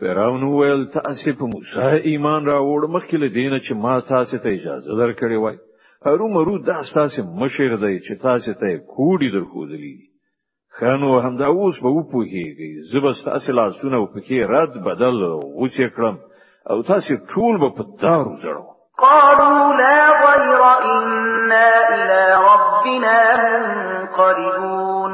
فرعون 0.00 0.42
ویل 0.42 0.84
تاسو 0.94 1.32
په 1.38 1.44
موسی 1.54 1.96
ایمان 2.10 2.40
راوړ 2.46 2.80
مخکې 2.94 3.16
له 3.22 3.28
دینه 3.28 3.58
چې 3.58 3.72
ما 3.84 3.94
تاسو 4.00 4.38
ته 4.38 4.48
اجازه 4.48 4.92
درکړې 5.02 5.38
وای. 5.42 5.56
هرو 6.06 6.28
مرو 6.28 6.58
دا 6.58 6.82
تاسو 6.94 7.22
مشر 7.22 7.76
دی 7.76 7.98
چې 8.06 8.22
تاسو 8.22 8.52
ته 8.60 8.78
کوډي 8.94 9.28
درخودلی 9.32 9.96
خانو 10.78 11.20
همدا 11.20 11.46
اوس 11.46 11.78
به 11.82 11.88
وپوهیږي 11.88 12.70
زبست 12.92 13.24
تاسو 13.24 13.52
لاسونه 13.52 13.96
او 13.96 14.06
پکې 14.14 14.38
رد 14.54 14.72
بدل 14.88 15.16
غوڅ 15.58 15.76
کړم 15.96 16.16
او 16.70 16.82
تاسو 16.82 17.16
ټول 17.34 17.60
به 17.62 17.68
په 17.76 17.82
دارو 18.02 18.34
زړو 18.44 18.71
قالوا 18.98 19.72
لا 19.74 20.08
غير 20.08 20.60
إنا 20.84 21.68
إلى 21.88 22.22
ربنا 22.34 23.18
منقلبون. 23.36 25.12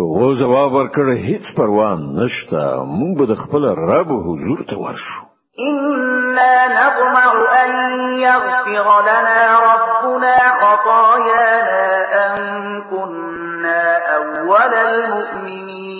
هغه 0.00 0.34
جواب 0.40 0.72
ورکړ 0.72 1.06
هیڅ 1.28 1.44
پروا 1.56 1.94
نشته. 1.94 2.62
مونږ 2.84 3.18
به 3.18 3.24
د 3.26 3.34
خپل 3.34 3.62
رب 3.64 4.08
حضور 4.08 4.58
ته 4.68 4.76
ورشو. 4.78 5.22
إنا 5.58 6.66
نطمع 6.66 7.32
أن 7.64 7.70
يغفر 8.18 8.86
لنا 9.02 9.40
ربنا 9.70 10.36
خطايانا 10.60 11.86
أن 12.26 12.40
كنا 12.90 13.82
أول 14.16 14.74
المؤمنين. 14.74 15.93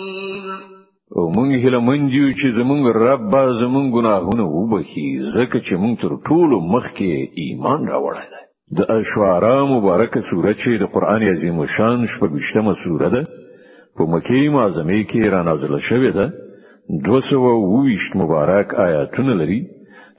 او 1.17 1.23
مونږ 1.35 1.49
هله 1.63 1.79
منجو 1.89 2.25
چې 2.39 2.47
زمونږ 2.59 2.81
رب 3.03 3.21
به 3.31 3.43
زمونږ 3.61 3.87
ګناهونه 3.97 4.43
وبخي 4.57 5.07
ځکه 5.35 5.57
چې 5.65 5.73
مونږ 5.81 5.93
تر 6.03 6.13
ټولو 6.27 6.55
مخکې 6.73 7.09
ایمان 7.41 7.79
راوړل 7.91 8.29
د 8.77 8.79
اشعار 8.97 9.43
مبارکه 9.73 10.19
سوره 10.29 10.53
چې 10.61 10.69
د 10.81 10.83
قران 10.93 11.21
عظیم 11.31 11.57
شان 11.75 11.99
شپږشتمه 12.13 12.73
سوره 12.83 13.09
ده 13.15 13.21
په 13.95 14.03
مکه 14.13 14.49
معظمه 14.55 14.99
کې 15.09 15.21
را 15.33 15.41
نازله 15.49 15.79
شوې 15.89 16.11
ده. 16.17 16.25
220 17.07 18.15
مبارک 18.21 18.67
آیاتونه 18.87 19.33
لري. 19.41 19.61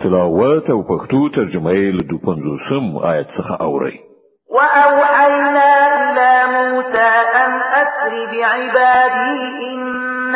تلاوت 0.01 0.71
او 0.71 0.81
پښتو 0.91 1.21
ترجمه 1.37 1.73
یې 1.81 1.89
له 1.97 2.03
250 2.03 3.05
آیت 3.13 3.29
څخه 3.37 3.55
اوري 3.67 3.97
وأوحينا 4.57 5.71
إلى 6.03 6.31
موسى 6.57 7.09
أن 7.43 7.53
أسر 7.83 8.13
بعبادي 8.33 9.37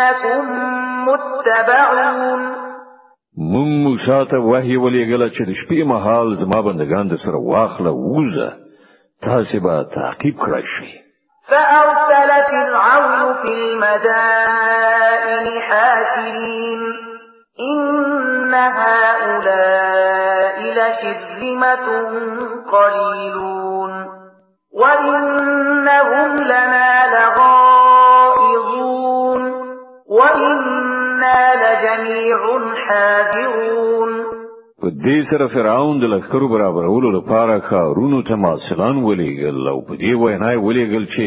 إنكم 0.00 0.44
متبعون. 1.06 2.42
موږ 3.38 3.68
موسی 3.84 4.24
ته 4.30 4.38
وحی 4.38 4.76
ولېګل 4.76 5.30
چې 5.30 5.42
د 5.46 5.50
شپې 5.50 5.84
مهال 5.86 6.36
زما 6.36 6.60
بندگان 6.60 7.08
د 7.08 7.16
سره 7.24 7.36
واخله 7.36 7.90
ووزه 7.90 8.52
تاسو 9.22 9.60
به 9.60 9.82
تعقیب 9.82 10.40
کړئ 10.40 10.62
شئ. 10.62 10.92
فأرسل 11.48 12.30
فرعون 12.50 13.34
في 13.42 13.50
المدائن 13.60 15.44
حاشرين 15.68 16.80
إن 17.70 18.54
هؤلاء 18.54 20.56
لشرذمة 20.78 21.86
قليلون. 22.72 23.92
وإنهم 24.80 26.30
لنا 26.42 26.90
لغائظون 27.14 27.39
لجميع 32.04 32.74
حاذرون. 32.86 34.12
په 34.82 34.90
دې 34.90 35.18
سره 35.30 35.46
فرعون 35.54 35.98
د 36.00 36.04
لخرو 36.12 36.48
برابرولو 36.48 37.08
لپاره 37.16 37.58
کارونو 37.70 38.22
ته 38.28 38.36
ماسلان 38.44 38.96
ولېګل 39.06 39.68
او 39.72 39.80
په 39.88 39.94
دې 40.02 40.12
وینای 40.22 40.56
ولېګل 40.56 41.04
چې 41.14 41.26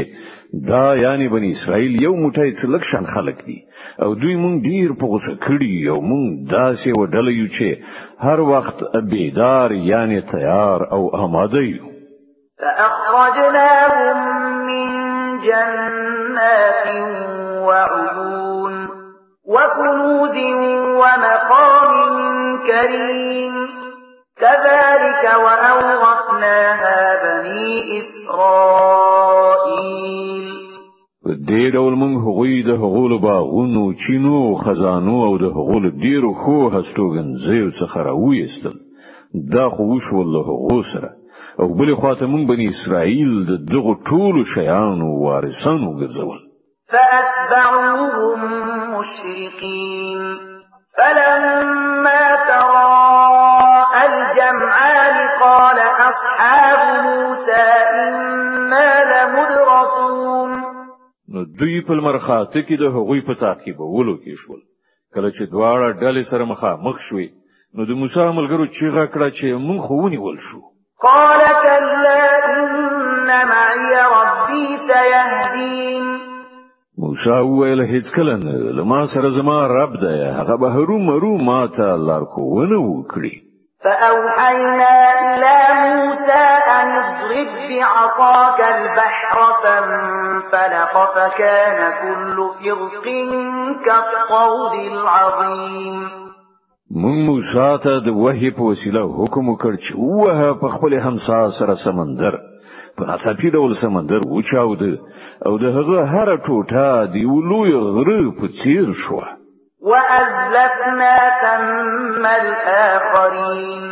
دا 0.70 0.96
یعنی 0.96 1.28
بنی 1.34 1.50
اسرائیل 1.52 1.94
یو 2.04 2.14
موټی 2.16 2.50
څلکشن 2.62 3.06
خلق 3.14 3.38
دي 3.48 3.60
او 4.04 4.10
دوی 4.22 4.36
مونږ 4.44 4.56
ډیر 4.70 4.90
په 5.00 5.06
غوسه 5.12 5.34
کړي 5.46 5.76
او 5.94 5.98
مونږ 6.10 6.26
داسې 6.56 6.90
وډل 7.00 7.28
یو 7.40 7.48
چې 7.58 7.70
هر 8.26 8.40
وخت 8.52 8.78
بیدار 9.12 9.72
یعنی 9.72 10.22
تیار 10.34 10.80
او 10.98 11.02
آماده 11.26 11.64
یو. 11.64 11.88
فأخرجناهم 12.62 14.18
من 14.70 14.88
جنات 15.48 16.86
وعيون 17.68 18.43
وكنوز 19.48 20.38
ومقام 21.02 21.94
كريم 22.68 23.54
كذلك 24.38 25.24
وأورثناها 25.44 27.00
بني 27.24 28.00
إسرائيل 28.00 29.24
دې 31.50 31.66
ډول 31.76 31.94
موږ 32.02 32.14
هغوی 32.28 32.56
د 32.64 32.72
هغوی 32.84 33.06
له 33.06 33.18
باغونو 33.26 33.84
چینو 34.04 34.40
خزانو 34.64 35.16
او 35.28 35.34
د 35.44 35.46
هغوی 35.58 35.79
له 35.79 35.90
ډیرو 36.04 36.32
خو 36.42 36.58
هستوګن 36.76 37.28
ځایو 37.48 37.70
څخه 37.80 37.98
راوېستل 38.10 38.76
دا 39.56 39.66
خو 39.74 39.84
وشول 39.92 40.28
له 40.36 40.42
هغو 40.50 40.80
او 41.60 41.68
بل 41.80 41.96
خواته 41.96 42.26
موږ 42.34 42.44
بني 42.52 42.66
اسرائیل 42.70 43.32
د 43.50 43.52
دغه 43.74 43.94
ټولو 44.10 44.40
شیانو 44.54 45.08
وارثانو 45.26 45.90
ګرځول. 46.00 46.40
فأتبعوهم 46.92 48.40
مشرقين. 48.96 50.54
فلما 50.98 52.36
تراءى 52.48 54.06
الجمعان 54.06 55.18
قال 55.42 55.80
أصحاب 55.80 56.80
موسى 57.06 57.66
إنا 57.94 58.90
لمدركون. 59.12 60.52
نو 61.34 61.44
دوی 61.60 61.82
په 61.82 61.94
لمرخاته 61.94 62.62
کې 62.62 62.76
د 62.80 62.84
هغوی 62.84 63.22
په 63.22 63.34
تعقیبولو 63.34 64.16
کې 64.18 64.34
شول. 64.46 64.62
کله 65.16 65.30
چې 65.30 65.44
دواړه 65.54 65.94
ډلې 66.02 66.24
سره 66.32 66.46
مخامخ 66.46 66.96
شوې 67.10 67.28
نو 67.76 67.86
د 67.86 67.90
موسی 67.90 68.20
ملګرو 68.20 68.66
چیغه 68.78 69.06
کړه 69.14 69.30
چې 69.38 69.46
مونږ 69.68 69.80
خو 69.86 69.94
ونیول 70.04 70.38
شو. 70.38 70.62
قال 71.02 71.42
كلا 71.64 72.24
إن 72.54 73.28
معي 73.48 73.94
ربي 74.16 74.78
سيهدين. 74.88 76.23
موسی 77.14 77.30
وویل 77.30 77.82
هیڅ 77.82 78.08
کله 78.16 78.36
نه 78.44 78.52
له 78.78 78.92
ما 78.92 79.00
سره 79.14 79.30
زما 79.30 79.68
رب 79.68 79.92
دی. 80.04 80.20
هغه 80.38 80.56
به 80.62 80.70
هرو 80.76 80.98
مرو 81.08 81.34
ما 81.50 81.68
ته 81.68 81.98
لارښوونه 82.08 82.78
وکړي. 82.82 83.34
فأوحينا 83.84 84.94
إلى 85.26 85.58
موسى 85.84 86.46
أن 86.78 86.88
اضرب 87.04 87.50
بعصاك 87.70 88.60
البحر 88.76 89.38
فانفلق 89.64 90.94
فكان 91.16 91.80
كل 92.02 92.38
فرق 92.60 93.06
كالطود 93.86 94.74
العظيم. 94.92 95.96
موږ 97.04 97.26
موسی 97.26 97.78
ته 97.84 98.00
د 98.00 98.08
وحی 98.24 98.52
په 98.52 98.62
وسیله 98.72 99.04
حکم 99.20 99.50
وکړ 99.50 99.74
چې 99.86 99.94
وه 99.98 100.54
په 100.62 100.68
خپل 100.78 101.00
همسا 101.06 101.40
سره 101.60 101.76
سمندر 101.86 102.40
په 102.98 103.04
ناڅاپي 103.10 103.50
ډول 103.56 103.72
سمندر 103.82 104.22
وچاود 104.36 104.84
او 105.46 105.54
د 105.64 105.66
هغه 105.78 106.00
هر 106.14 106.30
ټوټه 106.46 106.90
دی 107.14 107.24
ولوی 107.26 107.74
غره 107.96 108.20
په 108.40 108.46
څیر 108.60 108.88
شو 109.04 109.20
وأزلفنا 109.92 111.16
ثم 111.42 112.26
الآخرين 112.26 113.84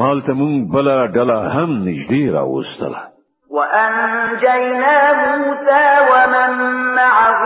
مال 0.00 0.20
ته 0.26 0.32
مونږ 0.40 0.56
بل 0.74 0.88
ډله 1.16 1.38
هم 1.54 1.70
نږدې 1.88 2.22
راوستله 2.38 3.02
وأنجينا 3.50 4.96
موسى 5.26 5.84
ومن 6.10 6.52
معه 6.96 7.40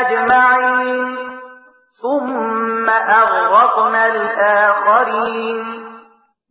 أجمعين 0.00 1.16
ثم 2.02 2.90
أغرقنا 2.90 4.06
الآخرين 4.06 5.93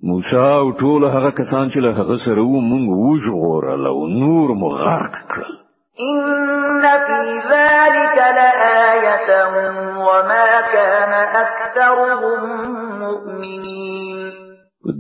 موسی 0.08 0.36
او 0.36 0.72
ټول 0.72 1.04
هغه 1.16 1.30
کسان 1.40 1.70
چې 1.74 1.80
له 1.86 1.92
هغه 2.00 2.16
سره 2.26 2.42
وو 2.46 2.62
مونږ 2.72 2.86
وژغورل 3.04 3.86
او 3.92 4.08
نور 4.24 4.50
مو 4.62 4.70
غرق 4.80 5.16
کړل. 5.32 5.54
إن 6.08 6.84
في 7.06 7.20
ذلك 7.52 8.18
لآية 8.38 9.30
وما 10.08 10.50
كان 10.74 11.14
أكثرهم 11.44 12.42
مؤمنين. 13.04 14.32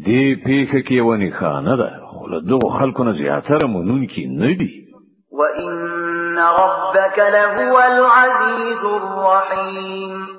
دې 0.05 0.25
پیښه 0.45 0.79
کې 0.88 1.00
ونی 1.07 1.31
خانه 1.31 1.75
ده 1.81 1.89
خو 2.12 2.27
له 2.27 2.39
دغه 2.51 2.79
خلکو 2.79 3.03
نه 3.03 3.12
زیاتره 3.12 3.67
مونږ 3.67 4.12
نه 4.27 4.53
دي. 4.60 4.72
وإن 5.39 6.38
ربك 6.38 7.17
لهو 7.19 7.75
العزيز 7.79 8.83
الرحيم 9.01 10.32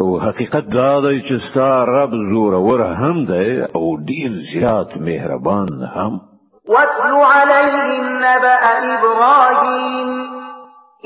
او 0.00 0.20
حقیقت 0.20 0.64
دا 0.74 1.00
دی 1.04 1.20
چې 1.20 1.34
ستا 1.46 1.84
رب 1.84 2.12
زور 2.32 2.54
ور 2.66 2.82
هم 3.00 3.24
دی 3.30 3.48
او 3.78 3.96
ډیر 4.10 4.30
زیات 4.52 4.96
مهربان 5.08 5.68
هم. 5.94 6.20
واتل 6.68 7.14
عليهم 7.32 8.04
نبأ 8.24 8.62
إبراهيم 8.94 10.08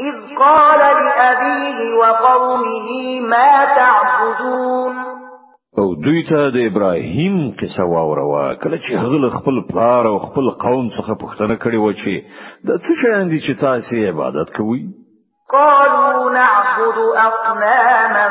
إذ 0.09 0.17
قال 0.39 0.79
لأبيه 0.79 1.79
وقومه 2.01 2.89
ما 3.33 3.53
تعبدون. 3.79 4.95
او 5.79 5.95
دوی 5.95 6.23
ته 6.31 6.51
د 6.51 6.57
ابراهیم 6.71 7.39
قصه 7.61 7.85
واوروا 7.85 8.55
کله 8.55 8.79
چې 8.79 8.93
هغه 8.95 9.31
خپل 9.39 9.63
پلار 9.71 10.07
او 10.07 10.19
خپل 10.19 10.51
قوم 10.51 10.91
څخه 10.97 11.13
پوښتنه 11.23 11.55
کړې 11.63 11.79
و 11.81 11.93
چې 11.93 12.15
د 12.67 12.71
څه 12.85 12.93
شي 13.01 13.31
دي 13.31 13.41
چې 13.47 13.61
تاسو 13.61 13.97
عبادت 14.11 14.53
کوئ 14.59 14.81
قالوا 15.55 16.31
نعبد 16.31 16.99
أصناما 17.29 18.27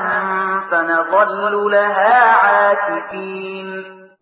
فنظل 0.70 1.54
لها 1.72 2.18
عاكفين. 2.44 3.68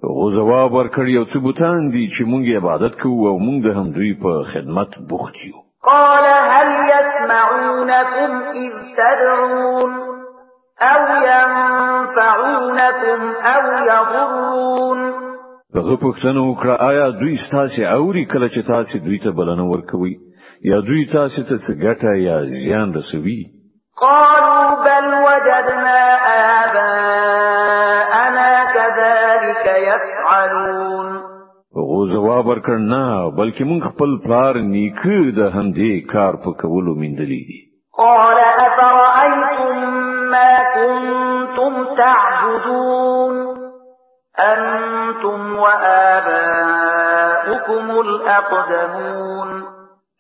هغو 0.04 0.26
جواب 0.38 0.72
ورکړ 0.72 1.06
یو 1.18 1.26
څه 1.32 1.38
بوتان 1.46 1.90
دي 1.94 2.06
چې 2.14 2.22
مونږ 2.32 2.46
عبادت 2.58 2.94
کوو 3.02 3.28
او 3.30 3.38
مونږ 3.48 3.64
هم 3.78 3.88
دوی 3.98 4.14
په 4.24 4.32
خدمت 4.54 4.92
بوخت 5.10 5.36
یو. 5.48 5.58
قال 5.90 6.26
هل 6.54 6.70
يسمعونكم 6.94 8.32
إذ 8.64 8.74
تدعون 9.00 9.92
أو 10.82 11.04
ينفعونكم 11.32 13.20
أو 13.54 13.64
يضرون؟ 13.92 15.00
هغه 15.76 15.96
پوښتنه 15.96 16.42
وکړه 16.50 16.74
آیا 16.90 17.06
دوی 17.22 17.36
ستاسو 17.48 17.82
اوري 17.98 18.26
کله 18.26 18.48
چې 18.48 18.68
تاسو 18.68 19.00
دوی 19.06 19.20
ته 19.26 19.32
بلنه 19.32 19.64
ورکوي 19.72 20.14
یا 20.64 20.80
دوی 20.88 21.06
تاسو 21.12 21.44
ته 21.44 21.56
څه 21.58 21.72
ګټه 21.84 22.12
یا 22.24 22.38
زیان 22.46 22.94
رسوي؟ 22.94 23.42
قالوا 24.02 24.70
بل 24.86 25.06
وجدنا 25.28 26.02
آباءنا 26.64 28.52
كذلك 28.74 29.66
يفعلون. 29.88 31.08
غو 31.76 32.00
جواب 32.14 32.46
ورکړ 32.48 32.78
نه 32.94 33.06
بلکې 33.38 33.64
موږ 33.64 33.82
خپل 33.92 34.12
پلار 34.26 34.54
نیکه 34.56 35.20
د 35.40 35.42
همدې 35.56 35.94
کار 36.14 36.34
په 36.46 36.50
کولو 36.62 36.92
میندلې 36.96 37.42
دي. 37.48 37.60
قال 37.98 38.38
أفرأيتم 38.68 39.76
ما 40.32 40.54
كنتم 40.78 41.74
تعبدون؟ 41.96 43.36
أنتم 44.40 45.40
وآباؤكم 45.56 46.66
الأقدمون. 48.06 49.50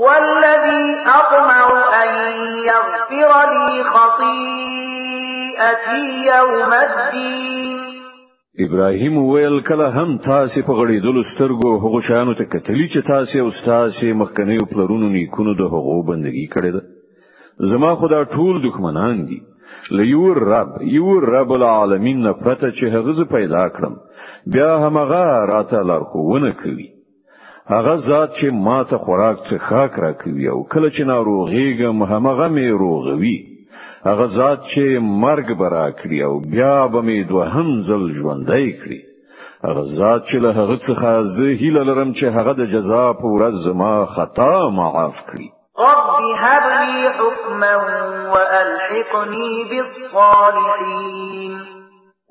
والذي 0.00 0.84
أطمع 1.20 1.64
أن 2.02 2.10
يغفر 2.70 3.30
لي 3.52 3.70
خطيئتي 3.94 5.24
يوم 6.32 6.72
الدين. 6.72 7.78
ابراهيم 8.60 9.14
ویل 9.18 9.56
کله 9.68 9.88
هم 9.96 10.18
تاسو 10.18 10.62
په 10.62 10.72
غړېدلي 10.78 11.16
سترګو 11.32 11.70
هغه 11.84 12.00
شانو 12.08 12.32
ته 12.34 12.44
کتلی 12.44 12.86
چې 12.88 13.00
تاسو 13.06 13.34
او 13.38 13.50
تاسو 13.66 14.06
مخکنی 14.22 14.58
پلرونو 14.72 15.06
نیکونو 15.16 15.52
د 15.54 15.62
هغو 15.74 15.96
بندگی 16.12 16.46
کړې 16.54 16.70
ده. 16.76 16.82
زما 17.72 17.90
خدا 17.94 18.20
ټول 18.24 18.54
دښمنان 18.66 19.16
دي. 19.28 19.40
له 19.98 20.70
یو 20.82 21.22
رب 21.34 21.50
العالمین 21.52 22.18
نه 22.22 22.32
پرته 22.32 22.70
چې 22.70 22.84
هغه 22.94 23.24
پیدا 23.34 23.64
کړم 23.68 23.94
بیا 24.54 24.70
همغه 24.86 25.24
راته 25.52 25.78
لارښوونه 25.90 26.50
کوي 26.62 26.88
هغه 27.74 27.94
ذات 28.08 28.30
چې 28.38 28.46
ما 28.66 28.78
ته 28.84 28.96
خوراک 29.04 29.38
څخه 29.50 29.98
راکوي 30.04 30.46
او 30.48 30.58
کله 30.72 30.88
چې 30.90 31.02
ناروغیږم 31.12 32.02
همغه 32.12 32.48
مې 32.54 32.68
روغوي. 32.82 33.38
هغه 34.08 34.26
ذات 34.36 34.60
چې 34.72 34.84
مرګ 35.24 35.46
برا 35.60 35.86
کړی 36.00 36.18
او 36.26 36.34
بیا 36.52 36.76
به 36.92 37.00
مې 37.06 37.28
دوهم 37.30 37.68
ځل 37.88 38.02
ژوندۍ 38.18 38.66
کړی 38.80 39.00
هغه 39.64 39.82
ذات 39.98 40.22
چې 40.28 40.36
له 40.44 40.50
هغه 40.58 40.76
څخه 40.86 41.10
زه 41.36 41.46
هیله 41.60 41.82
لرم 41.88 42.10
چې 42.18 42.24
هغه 42.36 42.52
د 42.60 42.62
جزا 42.74 43.06
په 43.20 43.26
ورځ 43.34 43.54
زما 43.66 43.94
خطا 44.14 44.54
معاف 44.78 45.16
کړي. 45.28 45.48
رب 45.88 46.08
هب 46.42 46.64
لي 46.92 47.08
حكما 47.18 47.74
وألحقني 48.32 49.52
بالصالحين. 49.70 51.52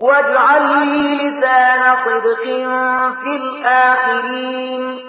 واجعل 0.01 0.65
لي 0.91 1.07
لسان 1.21 1.81
صدق 2.05 2.43
في 3.21 3.33
الآخرين 3.41 5.08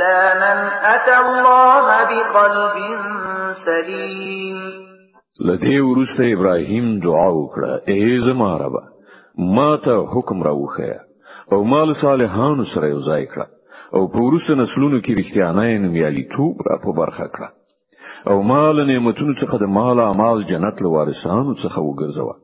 إلا 0.00 0.34
من 0.34 0.58
أتى 0.94 1.16
الله 1.26 1.86
بقلب 2.10 2.76
سليم. 3.64 4.58
لدې 5.48 5.80
ورسته 5.80 6.32
ابراهيم 6.32 7.00
دعا 7.00 7.28
وکړه. 7.30 7.72
اے 7.88 8.18
زما 8.24 8.58
رب 8.58 8.76
ما 9.56 9.76
ته 9.76 10.06
حکم 10.14 10.42
راوخه 10.42 11.00
او 11.52 11.64
مال 11.64 11.94
صالحانو 12.02 12.64
سره 12.74 12.88
یو 12.88 13.00
ځای 13.00 13.26
کړه 13.32 13.46
او 13.94 14.08
په 14.12 14.18
ورسته 14.26 14.54
نسلونو 14.62 15.00
کې 15.00 15.18
رښتیانه 15.20 15.80
نومیالي 15.84 16.24
توب 16.36 16.56
را 16.68 16.76
په 16.84 16.96
برخه 17.00 17.26
کړه 17.34 17.48
او 18.30 18.42
مال 18.52 18.86
نعمتونو 18.86 19.34
څخه 19.42 19.56
د 19.62 19.72
مال 19.76 20.00
اعمال 20.00 20.44
جنت 20.50 20.82
لوارثانو 20.82 21.54
څخه 21.62 21.78
وګرځوه 21.88 22.34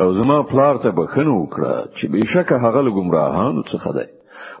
او 0.00 0.08
زما 0.18 0.42
پلار 0.50 0.82
ته 0.82 0.90
بخنه 0.90 1.32
وکړه 1.38 1.74
چې 1.96 2.04
بشکه 2.12 2.54
هغه 2.64 2.80
له 2.86 2.90
گمراهانو 2.98 3.62
څخه 3.72 3.90
دی 3.98 4.08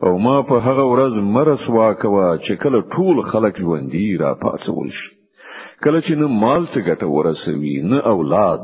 او 0.04 0.18
ما 0.18 0.36
په 0.42 0.56
هغه 0.66 0.84
ورځ 0.92 1.14
مه 1.36 1.47
رسوا 1.47 1.64
کوه 1.68 2.38
چې 2.44 2.52
کله 2.62 2.78
ټول 2.94 3.16
خلک 3.32 3.54
ژوندۍ 3.64 4.08
را 4.22 4.34
پاڅول 4.44 4.88
شي. 4.98 5.10
کله 5.84 6.00
چې 6.00 6.12
نه 6.20 6.26
مال 6.42 6.66
څه 6.72 6.78
ګټه 6.88 7.06
ورسوي 7.16 7.76
نه 7.82 7.98
اولاد. 8.14 8.60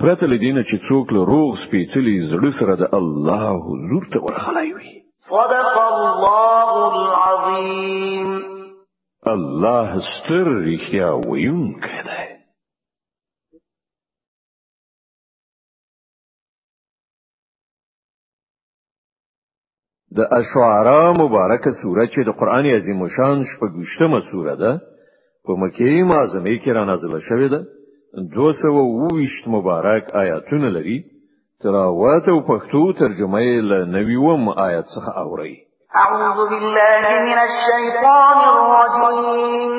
پرته 0.00 0.26
لدینه 0.26 0.62
چې 0.62 0.76
څوک 0.88 1.12
له 1.16 1.24
روغ 1.32 1.50
سپېڅلي 1.64 2.16
زړه 2.30 2.50
سره 2.60 2.74
د 2.82 2.94
الله 3.00 3.44
حضور 3.66 4.02
ته 4.12 4.18
ورغلی 4.24 4.72
وي. 4.72 4.92
صدق 5.28 5.74
الله 5.92 6.70
العظيم 6.92 8.28
الله 9.26 9.98
ستر 10.10 10.46
رښتیا 10.68 11.08
ویونکی 11.28 11.98
دی 12.06 12.39
د 20.16 20.20
اشعارا 20.40 21.12
مبارکه 21.22 21.70
سوره 21.82 22.04
چې 22.12 22.20
د 22.28 22.30
قران 22.40 22.66
عظیم 22.76 23.00
شان 23.16 23.44
شپږشتمه 23.50 24.20
سوره 24.30 24.54
ده 24.62 24.72
په 25.44 25.52
مکه 25.62 26.04
معظمه 26.12 26.54
کې 26.62 26.70
را 26.76 26.84
نازله 26.90 27.20
شوې 27.28 27.48
ده. 27.54 27.60
220 28.34 29.48
مبارک 29.54 30.04
آیاتونه 30.22 30.68
لري. 30.76 30.98
تلاوت 31.62 32.28
او 32.28 32.38
پښتو 32.50 32.82
ترجمه 32.98 33.40
یې 33.40 33.56
له 33.70 33.78
نویوم 33.96 34.42
آیت 34.66 34.86
څخه 34.94 35.10
اوري 35.22 35.56
أعوذ 36.02 36.38
بالله 36.50 37.02
من 37.26 37.38
الشيطان 37.48 38.38
الرجيم 38.52 39.72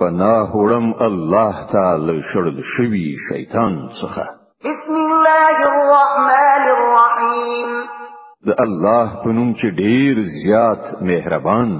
پناه 0.00 0.50
وړم 0.60 0.86
الله 1.08 1.54
تعالی 1.72 2.16
شړل 2.30 2.58
شوی 2.74 3.06
شیطان 3.28 3.74
څخه. 4.00 4.24
بسم 4.68 4.94
الله 5.04 5.56
الرحمن 5.70 6.37
د 8.46 8.50
الله 8.64 9.06
په 9.22 9.28
نوم 9.36 9.48
چې 9.58 9.68
ډیر 9.82 10.14
زیات 10.34 10.82
مهربان 11.10 11.70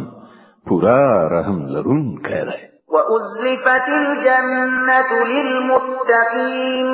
پورا 0.69 1.05
رحم 1.33 1.59
لرونکی 1.75 2.41
دی. 2.49 2.63
وأزلفت 2.95 3.87
الجنة 4.03 5.11
للمتقين 5.35 6.89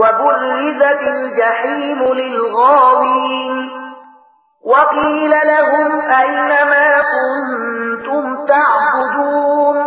وبرزت 0.00 1.02
الجحيم 1.14 2.00
للغاوين 2.20 3.56
وقيل 4.64 5.30
لهم 5.30 5.90
أين 6.00 6.50
ما 6.72 6.90
كنتم 7.14 8.24
تعبدون 8.46 9.78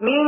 من 0.00 0.22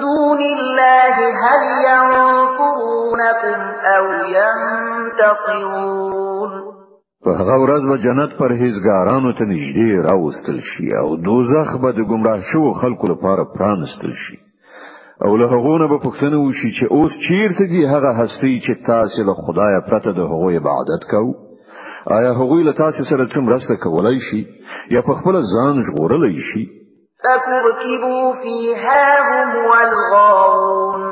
دون 0.00 0.40
الله 0.40 1.16
هل 1.44 1.62
ينصرونكم 1.88 3.60
أو 3.96 4.04
ينتصرون 4.36 5.88
په 7.24 7.30
هغه 7.38 7.56
ورځ 7.64 7.82
به 7.90 7.96
جنت 8.04 8.30
پرهیزګارانو 8.40 9.30
ته 9.38 9.44
نږدې 9.52 9.90
راوستل 10.08 10.58
شي 10.70 10.86
او 11.00 11.08
دوزخ 11.28 11.70
به 11.82 11.90
د 11.92 12.00
گمراه 12.10 12.40
شو 12.50 12.72
خلکو 12.82 13.04
لپاره 13.12 13.50
پرانستل 13.56 14.12
شي. 14.24 14.38
او 15.24 15.36
له 15.40 15.46
هغه 15.54 15.86
به 15.92 15.98
پوښتنه 16.06 16.36
وشي 16.38 16.70
چې 16.78 16.84
اوس 16.96 17.12
چیرته 17.26 17.64
دي 17.72 17.82
هغه 17.94 18.10
هستی 18.20 18.54
چې 18.64 18.86
تاسو 18.86 19.22
له 19.28 19.34
خدای 19.34 19.80
پرته 19.88 20.10
د 20.12 20.20
هغه 20.32 20.48
عبادت 20.58 21.02
کوو؟ 21.12 21.34
آیا 22.18 22.32
هغه 22.40 22.58
له 22.68 22.72
تاسو 22.82 23.04
سره 23.10 23.26
څوم 23.34 23.48
راسته 23.52 23.74
کولای 23.86 24.18
شي؟ 24.28 24.42
یا 24.94 25.00
په 25.08 25.14
خپل 25.18 25.40
ځان 25.54 25.74
ژغورلای 25.86 26.36
شي؟ 26.50 26.64
فكبكبوا 27.24 28.32
فيها 28.42 29.04
هم 29.28 29.50
والغاوون 29.70 31.02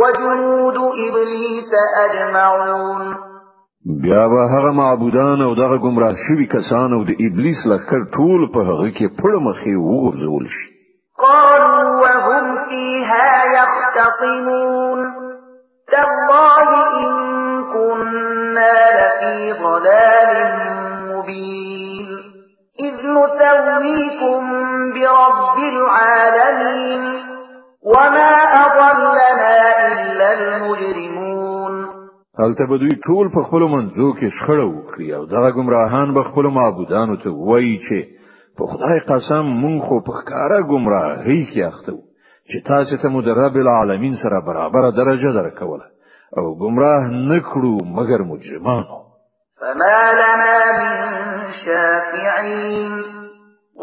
وجنود 0.00 0.76
إبليس 1.06 1.72
أجمعون 2.04 3.29
بیا 3.86 4.28
به 4.28 4.34
هغه 4.34 4.70
معبودان 4.72 5.42
أو 5.42 5.54
دغه 5.54 5.78
گمراه 5.78 6.14
شوي 6.28 6.46
کسان 6.46 6.92
أو 6.92 7.04
د 7.04 7.10
ابلیس 7.10 7.66
لخر 7.66 8.04
ټول 8.04 8.52
په 8.54 8.60
هغه 8.60 8.90
کې 8.90 9.06
پړ 9.22 9.32
مخې 9.40 9.74
وغورځول 9.76 10.46
شي. 10.46 10.68
قالوا 11.18 12.00
وهم 12.00 12.56
فيها 12.68 13.44
يختصمون. 13.44 14.98
تالله 15.92 16.68
إن 17.06 17.12
كنا 17.72 18.76
لفي 19.00 19.52
ضلال 19.62 20.32
مبين. 21.08 22.08
إذ 22.80 22.94
نسويكم 22.94 24.42
برب 24.94 25.58
العالمين. 25.58 27.02
وما 27.84 28.34
أضلنا 28.66 29.56
إلا 29.92 30.32
المجرمون. 30.32 31.19
هلته 32.42 32.66
به 32.70 32.76
دوی 32.82 32.94
ټول 33.06 33.26
په 33.34 33.40
خپل 33.46 33.62
منځو 33.74 34.08
کې 34.18 34.28
شخړه 34.36 34.66
وکړي 34.68 35.08
او 35.16 35.22
دغه 35.34 35.50
گمراهان 35.58 36.14
به 36.14 36.22
خپل 36.28 36.46
معبودانو 36.58 37.16
ته 37.22 37.28
وایي 37.48 37.76
چې 37.86 37.98
په 38.56 38.66
خدای 38.70 38.98
قسم 39.10 39.44
مونږ 39.62 39.78
خو 39.86 39.96
په 40.06 40.12
ښکارا 40.18 40.58
گمراهۍ 40.72 41.40
کې 41.50 41.60
اخته 41.70 41.92
چې 42.50 42.58
تاسو 42.70 42.96
ته 43.02 43.08
مو 43.12 43.22
د 43.22 43.38
رب 43.42 43.56
العالمین 43.62 44.14
سره 44.22 44.40
برابر 44.48 44.90
درجه 45.00 45.30
درکوله 45.38 45.86
او 46.38 46.44
گمراه 46.62 47.04
نکړو 47.30 47.74
مگر 47.98 48.22
مجرمانو. 48.32 48.98
فما 49.60 50.00
لنا 50.20 50.56
من 50.80 50.98
شافعين 51.64 52.92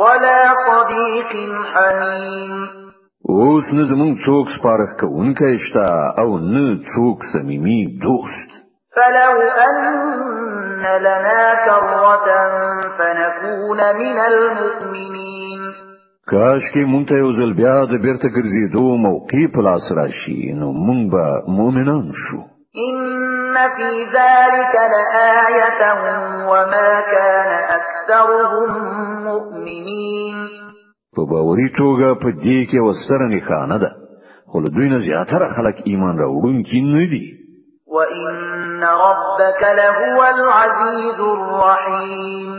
ولا 0.02 0.42
صديق 0.68 1.32
حميم 1.72 2.77
اوس 3.36 3.66
نه 3.74 3.84
زموږ 3.92 4.12
څوک 4.26 4.46
سپارښت 4.56 4.92
کوونکی 5.00 5.56
شته 5.64 5.88
او 6.22 6.30
نه 6.54 6.66
څوک 6.92 7.18
صمیمي 7.32 7.82
دوست 8.04 8.52
فلو 8.98 9.34
أن 9.68 10.86
لنا 11.08 11.42
كرة 11.66 12.28
فنكون 12.98 13.80
من 14.02 14.20
المؤمنين 14.28 15.62
کاش 16.32 16.64
کې 16.74 16.84
مونږ 16.92 17.06
ته 17.10 17.16
یو 17.24 17.32
ځل 17.40 17.52
بیا 17.60 17.76
د 17.92 17.94
بیرته 18.06 18.28
ګرځېدو 18.38 18.86
موقع 19.08 19.44
په 19.56 19.62
لاس 19.68 19.92
راشي 20.00 20.54
نو 20.62 20.72
مونږ 20.86 21.12
به 21.12 21.26
مؤمنان 21.60 22.08
شو 22.24 22.40
إن 22.88 23.56
في 23.76 23.92
ذلك 24.16 24.74
لآية 24.94 25.82
وما 26.52 26.92
كان 27.12 27.52
أكثرهم 27.80 28.72
مؤمنين 29.28 30.67
په 31.18 31.24
باوري 31.32 31.70
توګه 31.82 32.10
په 32.24 32.30
دې 32.46 32.60
کې 32.70 32.80
وستره 32.88 33.26
نښانه 33.34 33.78
ده. 33.84 33.92
خو 34.50 34.58
دوی 34.76 34.90
نه 34.94 35.00
زیاتره 35.08 35.48
خلک 35.58 35.78
ایمان 35.90 36.16
راوړونکي 36.24 36.80
نه 36.96 37.06
دي. 37.12 37.26
وإن 37.96 38.84
ربك 39.06 39.62
لهو 39.80 40.20
العزيز 40.36 41.20
الرحيم. 41.20 42.52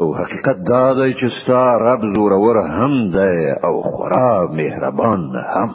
او 0.00 0.06
حقیقت 0.20 0.56
دا 0.70 0.86
دی 0.98 1.10
چې 1.14 1.26
ستا 1.38 1.64
رب 1.86 2.00
زورور 2.14 2.56
هم 2.76 2.92
دی 3.16 3.36
او 3.66 3.82
خورا 3.82 4.46
مهربان 4.58 5.20
هم. 5.54 5.70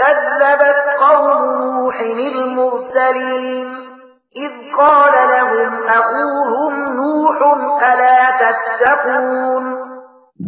كذبت 0.00 0.78
قوم 1.06 1.40
نوح 1.54 1.96
المرسلين. 2.34 3.66
إذ 4.44 4.52
قال 4.78 5.14
لهم 5.34 5.72
أخوهم 5.98 6.72
نوح 7.00 7.38
ألا 7.90 8.20
تتقون 8.40 9.83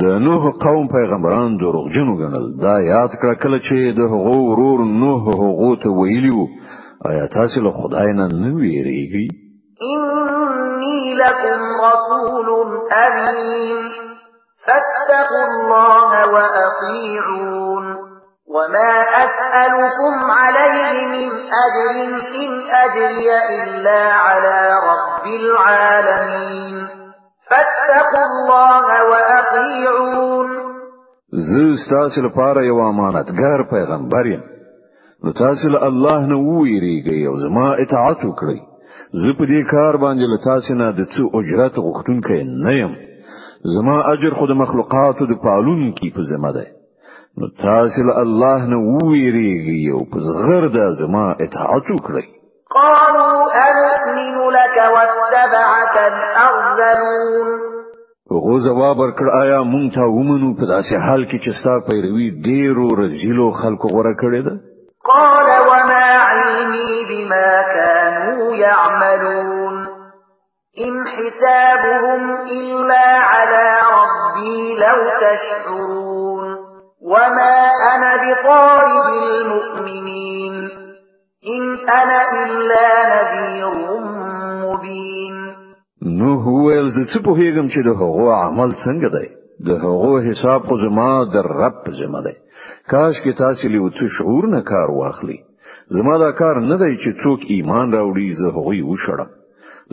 د 0.01 0.05
نوح 0.05 0.51
قوم 0.51 0.89
پیغمبران 0.89 1.57
دروغجنو 1.57 2.17
ګڼل. 2.17 2.63
دا 2.63 2.81
یاد 2.81 3.09
کړه 3.09 3.35
کله 3.43 3.59
چې 3.59 3.97
د 3.99 4.01
هغو 4.01 4.39
ورور 4.51 4.79
نوح 4.85 5.23
هغو 5.23 5.77
ته 5.77 5.89
ویلیو 5.89 6.47
آیا 7.11 7.27
تاسو 7.27 7.61
له 7.61 7.71
خدای 7.71 8.13
نه 8.13 8.27
نه 8.29 8.51
ویریږئ؟ 8.57 9.29
إني 9.83 11.15
لكم 11.15 11.61
رسول 11.89 12.49
أمين. 12.93 13.79
فاتقوا 14.67 15.45
الله 15.49 16.11
وأطيعون. 16.35 17.97
وما 18.49 18.93
أسألكم 19.25 20.31
عليه 20.31 21.07
من 21.07 21.31
أجر 21.65 21.93
إن 22.45 22.51
أجري 22.71 23.31
إلا 23.63 24.13
على 24.13 24.59
رب 24.91 25.27
العالمين. 25.27 26.76
فاتقوا 27.51 28.25
الله 28.31 28.87
وأطيعون. 29.11 30.49
زه 31.33 31.77
ستاسو 31.87 32.23
لپاره 32.27 32.63
یو 32.65 32.79
امانتدار 32.93 33.63
پیغمبر 33.71 34.27
یم. 34.27 34.43
نو 35.25 35.33
تاسو 35.33 35.69
له 35.69 35.83
الله 35.89 36.27
نه 36.27 36.37
ویریږئ 36.37 37.27
او 37.29 37.37
زما 37.45 37.69
اطاعت 37.85 38.25
وکړئ. 38.25 38.59
زه 39.13 39.33
په 39.39 39.45
دې 39.47 39.71
کار 39.71 39.97
باندې 39.97 40.25
له 40.33 40.39
تاسو 40.45 40.75
نه 40.75 40.93
د 40.93 41.01
څه 41.15 41.23
اجر 41.39 41.75
غوښتونکی 41.85 42.41
نه 42.65 42.73
یم. 42.81 42.93
زما 43.75 43.97
اجر 44.13 44.35
خو 44.39 44.47
د 44.47 44.59
مخلوقاتو 44.63 45.27
د 45.27 45.39
پالونکي 45.45 46.11
په 46.17 46.23
ذمہ 46.31 46.51
ده 46.57 46.67
نو 47.39 47.47
تاسو 47.63 48.03
له 48.09 48.15
الله 48.25 48.67
نه 48.73 48.79
ویریږئ 49.09 49.83
او 49.95 50.01
په 50.13 50.19
زغر 50.27 50.69
د 50.77 50.79
زما 51.01 51.27
اطاعت 51.45 51.87
وکړئ. 51.91 52.27
قالوا 52.77 53.33
أنؤمن 54.07 54.51
لك 54.51 54.77
واتبعك 54.95 55.97
الأرذلون. 55.97 57.49
هغه 58.31 58.59
جواب 58.69 58.97
ورکړ 58.99 59.27
آیا 59.43 59.61
مونږ 59.63 59.95
ته 59.95 60.03
ومنو 60.17 60.55
په 60.59 60.65
داسې 60.67 60.95
حال 61.05 61.23
کې 61.31 61.39
چې 61.45 61.51
ستا 61.61 61.75
پیروي 61.89 62.29
ډیرو 62.47 62.87
رزيلو 63.03 63.51
خلکو 63.51 63.89
غوره 63.89 64.15
کړې 64.23 64.43
ده؟ 64.47 64.55
قال 65.11 65.49
وما 65.71 66.07
علمي 66.31 66.95
بما 67.11 67.51
كانوا 67.77 68.55
يعملون 68.55 69.77
إن 70.87 70.95
حسابهم 71.17 72.23
إلا 72.59 73.07
على 73.33 73.67
ربي 73.97 74.77
لو 74.85 74.99
تشعرون. 75.23 76.47
وما 77.13 77.57
أنا 77.95 78.13
بطارد 78.23 79.07
المؤمنين 79.23 80.26
إن 81.55 81.65
أنا 81.89 82.21
إلا 82.45 82.87
نذير 83.15 83.75
مبين 84.65 85.37
نو 86.19 86.31
هو 86.47 86.89
ز 86.95 86.99
څه 87.13 87.19
په 87.27 87.33
هیګم 87.41 87.67
چې 87.75 87.81
د 87.87 87.91
هغو 88.01 88.27
عمل 88.31 88.71
څنګه 88.85 89.09
دی؟ 89.17 89.29
د 89.67 89.71
هغو 89.85 90.13
حساب 90.27 90.67
خو 90.69 90.77
زما 90.85 91.11
د 91.35 91.37
رب 91.61 91.85
ذمہ 91.99 92.21
دی. 92.27 92.35
کاش 92.91 93.15
کې 93.23 93.33
تاسو 93.43 93.69
له 93.75 93.91
څه 93.97 94.05
شعور 94.17 94.49
نه 94.55 94.61
کار 94.71 94.91
واخلي. 94.99 95.39
زما 95.97 96.15
دا 96.25 96.31
کار 96.41 96.61
نه 96.71 96.77
دی 96.83 96.93
چې 97.03 97.11
څوک 97.23 97.41
ایمان 97.55 97.87
راوړي 97.97 98.29
زه 98.41 98.49
هغوی 98.57 98.83
وشړم. 98.83 99.31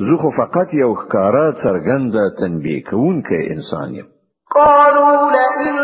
زه 0.05 0.13
خو 0.21 0.29
فقط 0.39 0.67
یو 0.83 0.91
ښکارا 1.01 1.47
څرګنده 1.63 2.23
تنبیه 2.41 2.81
کوونکی 2.89 3.41
انسان 3.53 3.95
یم. 3.99 4.07
قالوا 4.57 5.31
لئن 5.35 5.82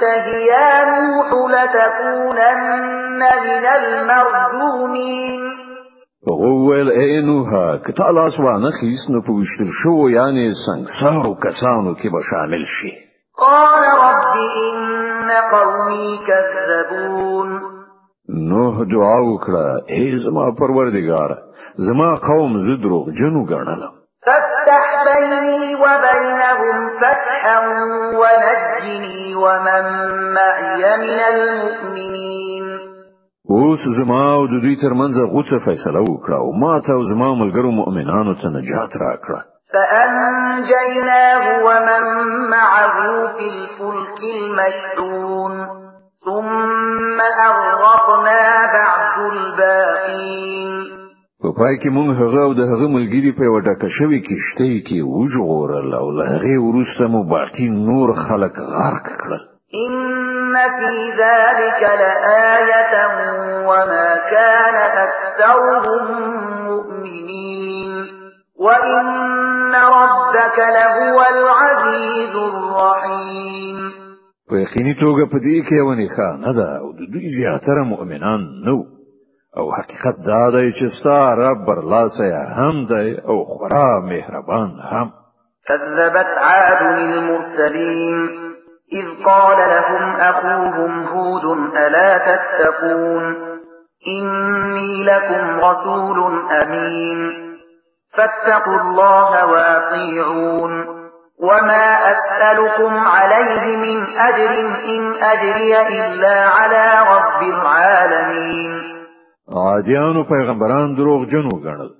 تنته 0.00 0.26
يا 0.52 0.84
نوح 0.84 1.28
لتكونن 1.54 3.20
من 3.20 3.64
المرجومين. 3.66 5.42
وویل 6.26 6.90
اے 6.90 7.20
نوحه 7.26 7.76
که 7.86 8.00
ته 8.00 8.10
لاس 8.10 8.40
وانه 8.40 8.70
خیستې 8.80 9.02
نو 9.10 9.20
په 9.20 9.32
ویشتل 9.38 9.70
شوو 9.82 9.94
یعنی 10.10 10.44
څنګه 10.66 11.30
کسانو 11.44 11.94
کې 11.94 12.08
به 12.12 12.20
شامل 12.30 12.62
شي 12.74 12.92
قال 13.38 13.82
رب 14.02 14.34
إن 14.66 15.30
قومي 15.54 16.18
كذبون. 16.26 17.50
نوح 18.52 18.74
دعا 18.92 19.18
وکړه 19.30 19.66
اے 19.86 20.04
زما 20.24 20.46
پروردگار 20.60 21.30
زما 21.88 22.10
قوم 22.28 22.52
زه 22.66 22.74
دروغ 22.82 23.04
جنو 23.20 23.42
ګڼلم. 23.46 23.92
فافتح 24.26 24.81
بيني 24.81 24.81
وبينهم 25.82 26.76
فتحا 27.00 27.58
ونجني 28.20 29.34
ومن 29.34 29.84
معي 30.34 30.96
من 30.96 31.18
المؤمنين. 31.32 32.64
اوس 33.50 33.80
زما 33.98 34.34
أو 34.34 34.46
د 34.46 34.50
دوی 34.62 34.76
ترمنځ 34.76 35.14
غوڅه 35.32 35.56
فیصله 35.66 36.00
وکړه 36.00 36.36
أو 36.36 36.52
ما 36.52 36.80
ته 36.80 36.92
أو 36.92 37.02
زما 37.02 37.34
ملګرو 37.34 37.70
مؤمنانو 37.70 38.34
ته 38.34 38.48
نجات 38.48 38.92
راکړه. 39.04 39.40
فأنجيناه 39.72 41.44
ومن 41.66 42.04
معه 42.50 42.96
في 43.36 43.46
الفلك 43.54 44.18
المشحون. 44.36 45.54
ثم 46.24 47.20
أغرقنا 47.20 48.42
بعد 48.72 49.32
الباقين. 49.32 50.91
په 51.42 51.50
پای 51.58 51.74
کې 51.80 51.88
مونږ 51.96 52.08
هغه 52.22 52.40
او 52.46 52.52
د 52.58 52.62
هغه 52.72 52.86
ملګری 52.96 53.32
په 53.38 53.44
وډه 53.54 53.74
کښوي 53.82 54.20
کېشته 54.28 54.66
کې 54.86 54.98
وژغورل 55.14 55.88
او 56.00 56.06
له 56.16 56.24
هغه 56.32 56.54
وروسته 56.66 57.02
مو 57.12 57.20
باقی 57.34 57.66
نور 57.88 58.08
خلک 58.26 58.54
غرق 58.74 59.06
کړل. 59.22 59.42
إن 59.84 60.54
في 60.78 60.94
ذلك 61.22 61.82
لآية 62.02 62.94
وما 63.68 64.08
كان 64.34 64.76
أكثرهم 65.06 66.06
مؤمنين 66.70 67.92
وإن 68.64 69.74
ربك 69.98 70.58
لهو 70.78 71.18
العزيز 71.34 72.34
الرحيم 72.50 73.78
په 74.50 74.56
یقیني 74.64 74.94
توګه 74.94 75.24
په 75.32 75.38
دې 75.38 75.58
کې 75.66 75.74
یوه 75.80 75.94
نښانه 75.94 76.52
ده 76.58 76.68
او 76.80 76.92
د 76.98 77.00
دوی 77.12 77.28
زیاتره 77.38 77.82
مؤمنان 77.82 78.40
نو 78.66 78.76
او 79.58 79.72
حقیقت 79.72 80.16
دا 80.26 80.50
دی 80.50 80.72
چې 80.72 81.00
ستا 81.00 81.32
رب 81.34 81.64
برلاسه 81.66 82.24
هم 82.56 82.86
دی 82.86 83.20
او 83.28 83.44
خورا 83.44 84.00
مهربان 84.00 84.70
هم. 84.92 85.10
كذبت 85.68 86.26
عاد 86.38 86.82
المرسلين 86.82 88.28
إذ 88.92 89.24
قال 89.24 89.58
لهم 89.58 90.16
أخوهم 90.16 91.06
هود 91.06 91.44
ألا 91.76 92.18
تتقون؟ 92.18 93.36
إني 94.06 95.04
لكم 95.04 95.60
رسول 95.60 96.50
أمين. 96.50 97.32
فاتقوا 98.16 98.80
الله 98.80 99.46
وأطيعون. 99.46 100.86
وما 101.42 102.12
أسألكم 102.12 102.96
عليه 103.06 103.76
من 103.76 104.06
أجر 104.18 104.60
إن 104.84 105.14
أجري 105.22 105.88
إلا 105.88 106.48
على 106.48 107.04
رب 107.14 107.42
العالمين. 107.42 108.81
عادیانو 109.60 110.22
پیغمبران 110.24 110.94
دروغ 110.94 111.24
جنو 111.32 111.54
ګڼل 111.64 111.90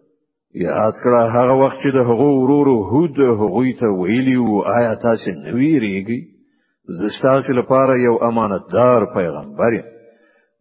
یاد 0.55 0.95
کړه 1.05 1.21
هغه 1.37 1.55
وخت 1.63 1.79
چې 1.83 1.91
د 1.97 1.99
هغو 2.09 2.29
ورورو 2.43 2.77
هود 2.91 3.21
هغوی 3.41 3.73
ته 3.81 3.87
ویلی 4.01 4.37
او 4.37 4.63
آیا 4.77 4.95
تاسو 4.95 5.31
نویریږئ 5.31 6.21
زه 7.01 7.18
ستاسو 7.18 7.53
لپاره 7.61 7.99
یو 7.99 8.15
امانتدار 8.29 9.07
پیغمبر 9.19 9.73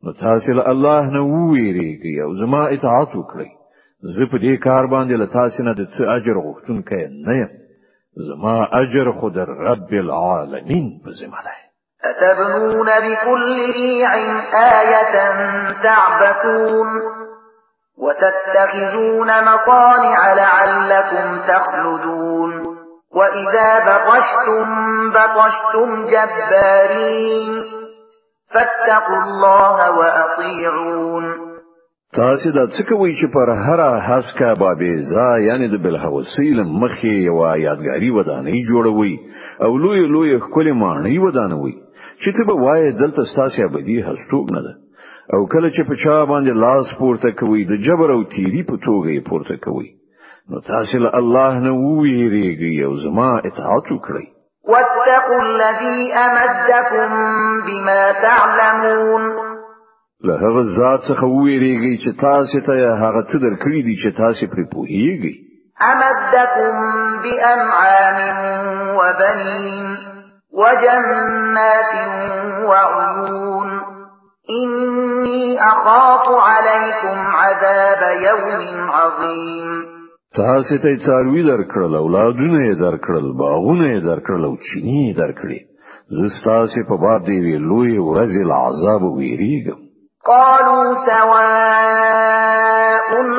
نو 0.04 0.12
تاسو 0.26 0.54
له 0.60 0.70
الله 0.74 1.02
نه 1.16 1.22
ویریږئ 1.32 2.16
او 2.26 2.36
زما 2.44 2.62
اطاعت 2.76 3.16
وکړئ. 3.16 3.50
زه 4.16 4.26
په 4.32 4.38
دې 4.38 4.56
کار 4.68 4.84
باندې 4.94 5.16
له 5.22 5.28
تاسو 5.38 5.64
نه 5.64 5.74
د 5.74 5.82
څه 5.94 6.02
اجر 6.16 6.36
غوښتونکی 6.46 7.02
نه 7.28 7.34
یم. 7.42 7.52
زما 8.30 8.56
اجر 8.82 9.12
خو 9.20 9.33
د 9.33 9.38
رب 9.38 9.92
العالمین 10.04 10.88
په 11.04 11.10
ذمہ 11.20 11.42
ده 11.46 11.61
أتبنون 12.06 12.88
بكل 12.88 13.72
ريع 13.72 14.14
آية 14.54 15.16
تعبثون 15.84 16.88
وتتخذون 17.98 19.28
مصانع 19.28 20.34
لعلكم 20.34 21.42
تخلدون 21.48 22.78
وإذا 23.16 23.80
بطشتم 23.80 25.10
بطشتم 25.10 26.08
جبارين 26.08 27.64
فاتقوا 28.54 29.24
الله 29.24 29.92
وأطيعون 29.92 31.52
تاسو 32.16 32.50
دا 32.56 32.66
څه 32.68 32.84
کوي 32.88 33.12
چې 33.20 33.28
پر 33.34 33.50
هر 33.66 33.82
حسکا 34.06 34.54
بابي 34.62 34.96
ز 35.10 35.28
یعنی 35.44 35.68
د 35.74 35.84
بل 35.84 35.98
حوصیل 35.98 36.58
مخې 36.64 37.14
یو 37.28 37.38
یادګاری 37.66 38.10
ودانې 38.16 38.58
جوړوي 38.72 39.14
أو 39.68 39.78
لوی 39.84 40.02
لوی 40.16 40.40
خپل 40.40 40.72
معنی 40.82 41.18
ودانوي. 41.18 41.74
چې 42.22 42.30
ته 42.38 42.44
به 42.48 42.56
وای 42.64 42.92
دلته 42.92 43.22
ستاسو 43.32 43.64
ابدي 43.70 43.98
هستوګ 44.10 44.46
نه 44.56 44.62
ده. 44.66 44.74
او 45.34 45.42
کله 45.54 45.70
چې 45.70 45.82
په 45.90 45.96
چا 46.04 46.26
باندې 46.26 46.52
لاس 46.66 46.88
پورته 47.00 47.32
کوي 47.40 47.66
د 47.66 47.74
جبر 47.86 48.10
او 48.16 48.24
تیری 48.36 48.64
په 48.70 48.76
توګه 48.86 49.30
پورته 49.30 49.56
کوي 49.66 49.90
نو 50.50 50.60
تاسو 50.68 50.98
له 51.04 51.10
الله 51.20 51.60
نه 51.66 51.72
ویریږئ 51.72 52.76
او 52.86 52.94
زما 53.04 53.30
اطاعت 53.50 53.86
وکړئ. 53.92 54.26
واتقوا 54.72 55.42
الذي 55.50 56.00
أمدكم 56.26 57.12
بما 57.68 58.02
تعلمون. 58.26 59.24
له 60.28 60.34
هغه 60.44 60.62
ذات 60.78 61.02
څخه 61.10 61.26
ویریږئ 61.38 61.96
چې 62.04 62.12
تاسو 62.22 62.60
ته 62.68 62.74
هغه 63.04 63.22
څه 63.30 63.38
درکړي 63.46 63.80
دي 63.88 63.96
چې 64.02 64.18
تاسو 64.22 64.46
پرې 64.52 64.66
پوهیږئ. 64.74 65.36
أمدكم 65.92 66.76
بأنعام 67.24 68.18
وبنين 69.00 70.11
وجنات 70.54 71.94
وعيون. 72.70 73.70
إني 74.50 75.60
أخاف 75.64 76.26
عليكم 76.30 77.18
عذاب 77.36 78.02
يوم 78.22 78.90
عظيم. 78.90 80.02
تاسو 80.36 80.78
ته 80.84 80.96
څاروي 81.06 81.42
درکړل 81.44 81.96
اولادونه 81.96 82.60
یې 82.68 82.76
درکړل 82.82 83.28
باغونه 83.40 83.86
یې 83.96 84.00
درکړل 84.10 84.44
أو 84.46 84.56
چینی 84.58 85.14
یې 85.14 85.18
درکړي 85.18 85.60
زستاسي 86.10 86.82
په 86.90 86.96
باب 87.04 87.22
دی 87.26 87.38
وی 87.40 87.56
لوی 87.58 87.98
ورځ 87.98 88.34
العذاب 88.46 89.04
ویریږم. 89.04 89.80
قالوا 90.26 90.84
سواء 91.06 92.22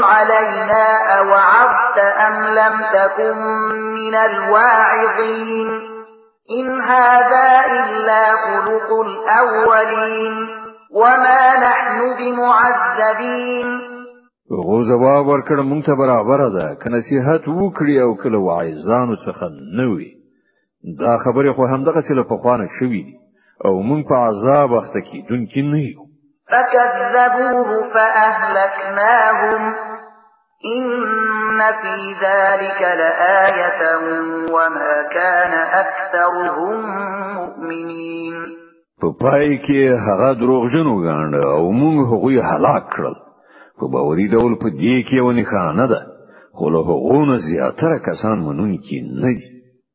علينا 0.05 0.85
أوعظت 1.19 1.99
أم 2.27 2.37
لم 2.59 2.75
تكن 2.93 3.37
من 3.95 4.15
الواعظين. 4.15 5.92
إن 6.59 6.81
هذا 6.81 7.49
إلا 7.79 8.23
خلق 8.45 8.89
الأولين 9.07 10.35
وما 10.95 11.43
نحن 11.67 11.99
بمعذبين 12.19 13.69
غو 14.51 14.83
جواب 14.89 15.27
ورکړ 15.27 15.59
مونږ 15.71 15.83
ته 15.87 15.95
برابر 15.95 16.49
ده 16.57 16.75
کنه 16.83 16.97
نصيحت 16.97 17.49
وکړي 17.49 17.97
أو 18.05 18.15
کله 18.23 18.39
وعظانو 18.39 19.17
څخه 19.27 19.47
نوي 19.81 20.11
دا 21.01 21.17
خبره 21.25 21.53
خو 21.53 21.67
هم 21.73 21.85
دغه 21.85 22.01
څه 22.01 22.29
په 22.31 22.37
خوانه 22.43 22.67
شوې 22.79 23.05
أو 23.65 23.83
مونږ 23.89 24.03
په 24.09 24.17
عذاب 24.27 24.71
وخت 24.73 24.95
کې 25.07 25.19
دن 25.29 25.47
کې 25.51 25.63
نه 25.73 25.81
یو 25.91 26.03
فكذبوه 26.53 27.93
فأهلكناهم 27.95 29.63
إن 30.65 31.59
في 31.83 31.97
ذلك 32.23 32.81
لآية 32.83 33.83
وما 34.53 34.95
كان 35.15 35.53
أكثرهم 35.53 36.77
مؤمنين. 37.35 38.35
په 39.01 39.09
پای 39.21 39.59
کې 39.59 39.81
هغه 40.07 40.33
دروغجن 40.33 40.87
وګاڼه 40.87 41.47
او 41.47 41.71
موږ 41.73 41.97
هغوی 42.13 42.39
هلاک 42.39 42.85
کړل. 42.95 43.17
په 43.81 43.89
باوري 43.93 44.29
ډول 44.29 44.55
په 44.63 44.69
دې 44.71 44.97
کې 45.09 45.19
یوه 45.27 45.45
نښانه 45.45 45.87
ده. 45.87 46.01
خو 46.55 46.71
له 46.71 46.79
هغو 46.79 47.14
نه 47.14 47.37
زیاتره 47.37 47.99
کسان 47.99 48.39
منونکي 48.39 49.01
نه 49.23 49.33
دي. 49.39 49.47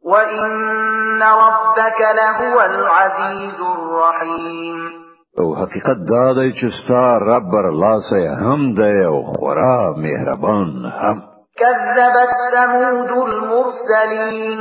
وإن 0.04 1.22
ربك 1.24 2.00
لهو 2.20 2.62
العزيز 2.62 3.60
الرحيم. 3.62 5.07
او 5.40 5.56
حقیقت 5.56 5.98
دا 6.10 6.34
دی 6.34 6.52
چې 6.52 6.68
ستا 6.78 7.20
رب 7.20 7.44
بر 7.54 7.70
لاسه 7.84 8.36
هم 8.44 8.74
دی 8.74 9.06
او 9.06 9.24
خورا 9.24 9.94
مهربان 9.98 10.70
هم. 10.86 11.18
كذبت 11.60 12.34
ثمود 12.54 13.12
المرسلين 13.30 14.60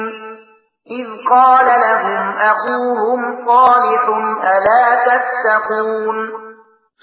إذ 0.99 1.07
قال 1.31 1.67
لهم 1.67 2.33
أخوهم 2.51 3.21
صالح 3.47 4.03
ألا 4.45 4.85
تتقون. 5.07 6.47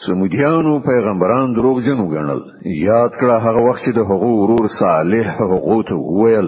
سمودیانو 0.05 0.79
پیغمبران 0.79 1.53
دروغجن 1.53 2.05
وګڼل 2.13 2.41
یاد 2.65 3.11
کړه 3.19 3.35
هغه 3.45 3.61
وخت 3.69 3.81
چې 3.83 3.91
د 3.97 3.99
هغو 4.11 4.31
ورور 4.37 4.67
صالح 4.79 5.27
هغه 5.41 5.83
ته 5.89 5.95
وویل 5.95 6.47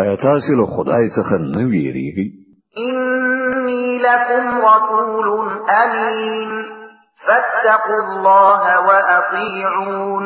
آیا 0.00 0.16
تاسو 0.24 0.58
له 0.60 0.66
خدای 0.74 1.08
څخه 1.16 1.34
نه 1.54 1.62
ویریږئ 1.70 2.28
لكم 4.06 4.44
رسول 4.58 5.28
أمين. 5.70 6.50
فاتقوا 7.26 8.00
الله 8.08 8.62
وأطيعون. 8.86 10.24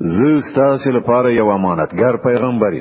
زه 0.00 0.38
ستاسو 0.50 0.90
لپاره 0.90 1.30
یو 1.30 1.52
امانتدار 1.56 2.16
پیغمبر 2.24 2.72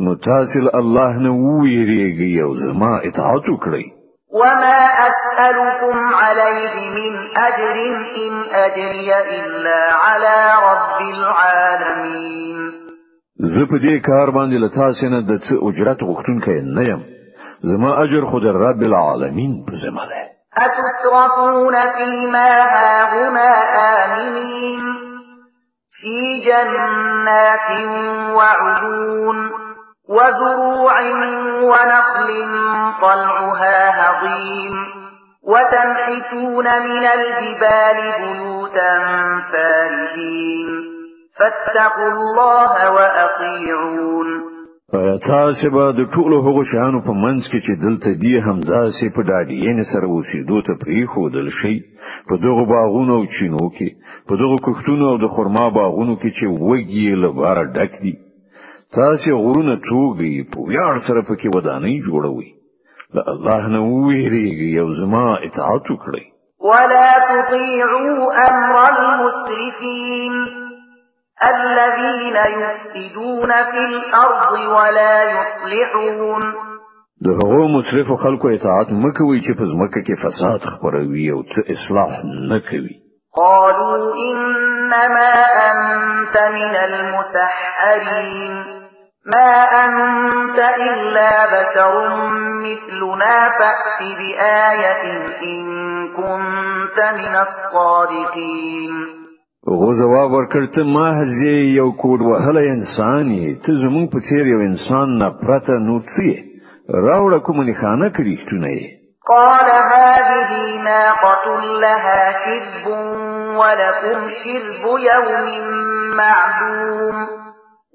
نو 0.00 0.14
تاسو 0.14 0.58
الله 0.74 1.18
نه 1.18 1.30
ویریږئ 1.62 2.42
أو 2.44 2.54
زما 2.54 2.92
اطاعت 3.08 3.44
وکړئ. 3.48 3.84
وما 4.40 4.80
أسألكم 5.08 6.14
عليه 6.14 6.74
من 6.96 7.12
أجر 7.36 7.76
إن 8.24 8.32
أجري 8.52 9.10
إلا 9.38 9.80
على 10.04 10.38
رب 10.68 11.00
العالمين. 11.14 12.58
زه 13.40 13.64
په 13.70 13.76
دې 13.78 13.96
کار 14.08 14.30
باندې 14.30 14.56
له 14.62 14.68
تاسو 14.68 15.06
نه 15.06 15.20
د 15.20 15.32
څه 15.38 15.54
اجرت 15.68 15.98
غوښتونکی 16.08 16.56
نه 16.76 16.82
یم. 16.82 17.15
زما 17.62 17.94
اجر 18.02 18.24
خود 18.24 18.46
رب 18.46 18.82
العالمین 18.82 19.64
په 19.66 19.72
ذمہ 19.84 20.04
ده. 20.10 20.26
أتتركون 20.56 21.74
فيما 21.96 22.50
هاهنا 22.62 23.48
آمنين 24.04 24.82
في 25.90 26.40
جنات 26.46 27.68
وعيون 28.34 29.50
وزروع 30.08 31.00
ونخل 31.62 32.30
طلعها 33.00 33.78
هضيم 34.00 34.74
وتنحتون 35.42 36.64
من 36.64 37.06
الجبال 37.06 37.98
بيوتا 38.18 38.98
فارهين 39.52 40.68
فاتقوا 41.38 42.12
الله 42.12 42.90
وأطيعون 42.90 44.55
تاسو 44.92 45.70
به 45.74 45.84
د 45.98 46.00
ټولو 46.14 46.36
هغو 46.46 46.62
شیانو 46.70 46.98
په 47.06 47.12
منځ 47.22 47.42
کې 47.50 47.58
چې 47.66 47.72
دلته 47.84 48.10
دی 48.22 48.34
هم 48.46 48.58
داسې 48.60 49.06
په 49.14 49.20
ډاډین 49.30 49.78
سره 49.92 50.06
اوسېدو 50.06 50.58
ته 50.66 50.72
پریښودل 50.82 51.48
شي. 51.58 51.76
په 52.28 52.34
دغه 52.44 52.64
باغونو 52.72 53.12
او 53.18 53.24
چینو 53.38 53.66
کې 53.76 53.88
په 54.28 54.34
دغه 54.42 54.56
کښتونو 54.66 55.04
او 55.10 55.16
د 55.24 55.26
خرما 55.34 55.66
باغونو 55.78 56.14
کې 56.20 56.30
چې 56.36 56.46
وګي 56.68 57.08
لپاره 57.24 57.62
ډک 57.74 57.92
دي. 58.02 58.14
تاسو 58.98 59.38
غرونه 59.44 59.74
توګي 59.90 60.34
په 60.52 60.58
ویاړ 60.68 60.94
سره 61.06 61.20
پکې 61.28 61.48
ودانۍ 61.56 61.96
جوړوي 62.06 62.50
له 63.14 63.22
الله 63.32 63.62
نه 63.74 63.80
ویریږي 63.82 64.72
او 64.82 64.88
زما 65.00 65.26
اطاعت 65.46 65.84
وکړئ. 65.90 66.24
ولا 66.68 67.10
تطيعوا 67.30 68.14
امر 68.48 68.76
المسرفين 68.92 70.65
الذين 71.44 72.36
يفسدون 72.36 73.48
في 73.48 73.78
الأرض 73.78 74.52
ولا 74.52 75.22
يصلحون. 75.22 76.54
د 77.24 77.28
هغو 77.28 78.16
خلکو 78.16 78.48
اطاعت 78.48 78.86
مه 78.90 79.07
کوي 79.07 79.40
چې 79.40 79.52
په 79.58 79.64
ځمکه 79.64 80.00
کې 80.06 80.14
فساد 80.24 80.60
خپروي 80.60 81.30
او 81.30 81.42
څه 81.42 81.70
اصلاح 81.70 82.24
نه 82.24 82.58
کوي. 82.58 82.94
قالوا 83.36 84.14
إنما 84.16 85.32
أنت 85.70 86.36
من 86.36 86.76
المسحرين. 86.76 88.64
ما 89.26 89.52
أنت 89.84 90.58
إلا 90.58 91.46
بشر 91.46 91.92
مثلنا 92.66 93.48
فأت 93.48 94.00
بآية 94.18 95.04
إن 95.42 95.66
كنت 96.16 96.98
من 97.00 97.34
الصادقين. 97.36 99.15
غو 99.68 99.92
جواب 100.00 100.30
ورکړ 100.32 100.66
ته 100.74 100.82
ما 100.94 101.06
هزي 101.20 101.56
یو 101.76 101.88
کوډ 102.02 102.20
وهله 102.22 102.60
انسان 102.74 103.24
یې. 103.38 103.48
ته 103.64 103.72
زمون 103.82 104.04
په 104.12 104.18
څیر 104.26 104.44
یو 104.54 104.60
انسان 104.70 105.16
نه 105.22 105.28
پرته 105.40 105.72
نو 105.86 105.96
څه 106.12 106.28
راوړه 107.06 107.38
کوم 107.46 107.62
نه 107.62 107.74
خانه 107.80 108.08
کړی 108.16 108.36
قال 109.26 109.68
هذه 109.92 110.52
ناقة 110.84 111.46
لها 111.84 112.32
شرب 112.42 112.86
ولكم 113.60 114.28
شرب 114.40 114.84
يوم 115.10 115.46
معلوم 116.16 117.16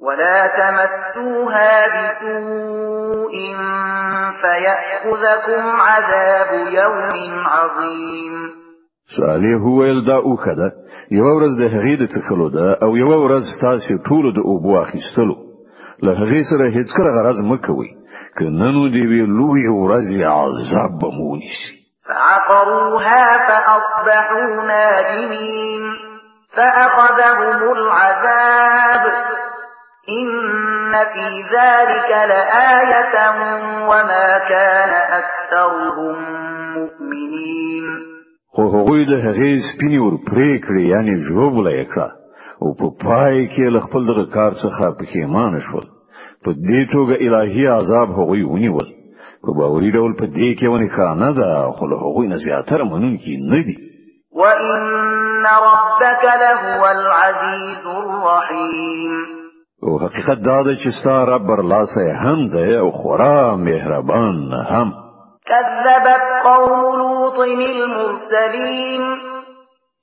ولا 0.05 0.47
تمسوها 0.47 1.87
بسوء 1.93 3.33
فيأخذكم 4.41 5.81
عذاب 5.81 6.51
يوم 6.79 7.47
عظيم 7.47 8.30
صالح 9.17 9.61
ویل 9.77 10.05
دا 10.07 10.15
اوخه 10.15 10.53
ده 10.53 10.71
یو 11.11 11.25
ورځ 11.37 11.53
د 11.61 11.63
هغې 11.75 11.95
د 12.01 12.05
څخلو 12.15 12.49
ده 12.49 12.77
أو 12.83 12.97
یو 12.97 13.11
ورځ 13.25 13.43
تاسو 13.61 13.97
ټول 14.07 14.33
د 14.35 14.39
اوبو 14.39 14.77
اخیستلو. 14.81 15.35
له 16.03 16.11
هغې 16.21 16.41
سره 16.51 16.65
هیڅ 16.77 16.89
کله 16.97 17.09
غرض 17.17 17.39
مکوي 17.51 17.91
که 18.37 18.43
ننو 18.43 18.89
دی 18.89 19.07
وی 19.07 19.21
لوی 19.21 19.67
ورځ 19.67 20.07
عذاب 20.23 20.91
بمونیسي 21.01 21.81
فعقروها 22.07 23.25
فأصبحوا 23.47 24.67
نادمين. 24.67 25.81
فأخذهم 26.55 27.61
العذاب. 27.77 29.13
إن 30.09 30.91
في 30.91 31.27
ذلك 31.55 32.09
لآية 32.09 33.15
وما 33.87 34.39
كان 34.49 34.89
أكثرهم 35.19 36.15
مؤمنين. 36.73 38.10
خو 38.55 38.63
هغوی 38.75 39.01
د 39.11 39.13
هغې 39.25 39.51
سپینې 39.69 39.99
ور 40.01 40.15
پرې 40.29 40.51
کړې 40.65 40.83
یعنی 40.93 41.13
ژوبله 41.27 41.71
یې 41.79 41.85
کړه. 41.91 42.09
او 42.61 42.69
په 42.79 42.87
پای 43.03 43.37
کې 43.53 43.65
له 43.75 43.79
خپل 43.85 44.01
دغه 44.11 44.25
کار 44.35 44.51
څخه 44.63 44.95
پښیمان 44.99 45.53
شول. 45.67 45.85
په 46.43 46.51
دې 46.67 46.81
توګه 46.93 47.15
الهي 47.25 47.65
عذاب 47.77 48.09
هغوی 48.19 48.43
ونیول. 48.43 48.89
په 49.43 49.49
باوري 49.59 49.91
ډول 49.97 50.11
په 50.21 50.25
دې 50.37 50.49
کې 50.57 50.67
ونی 50.71 50.89
خانه 50.95 51.29
ده 51.39 51.71
خو 51.75 51.87
له 51.91 51.97
هغوی 52.03 52.27
نه 52.27 52.37
زیاتره 52.45 52.83
منونکي 52.91 53.37
نه 53.51 53.61
دي. 53.67 53.77
وإن 54.39 55.45
ربك 55.67 56.23
لهو 56.43 56.81
العزيز 56.97 57.85
الرحيم. 58.01 59.13
او 59.83 59.99
حقیقت 59.99 60.39
دا 60.49 60.63
ده 60.63 60.75
چې 60.75 60.89
ستا 60.99 61.23
رب 61.25 61.47
برلاسه 61.47 62.13
هم 62.23 62.47
ده 62.47 62.79
او 62.79 62.91
خورا 62.91 63.55
مهربان 63.55 64.53
هم 64.73 64.93
كذبت 65.47 66.23
قوم 66.43 66.99
لوط 66.99 67.39
المرسلين 67.39 69.01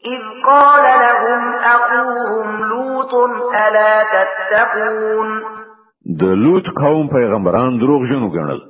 إذ 0.06 0.22
قال 0.46 0.84
لهم 0.84 1.54
أخوهم 1.54 2.68
لوط 2.68 3.14
ألا 3.66 4.04
تتقون؟ 4.14 5.58
د 6.20 6.22
لوط 6.22 6.64
قوم 6.82 7.08
پیغمبران 7.08 7.78
دروغ 7.78 8.02
جنو 8.10 8.30
ګڼل 8.30 8.60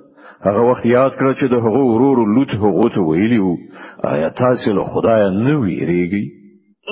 هغه 0.46 0.60
وخت 0.70 0.86
یاد 0.86 1.12
کړ 1.18 1.34
چې 1.38 1.44
د 1.52 1.54
هغو 1.54 1.82
ورور 1.94 2.18
لوط 2.36 2.50
هغه 2.50 2.88
ته 2.94 3.00
ویلی 3.00 3.38
وو 3.38 3.56
آیا 4.04 4.28
تاسو 4.28 4.72
له 4.72 4.84
خدای 4.94 5.22
نه 5.44 5.54
ویریږئ؟ 5.60 6.24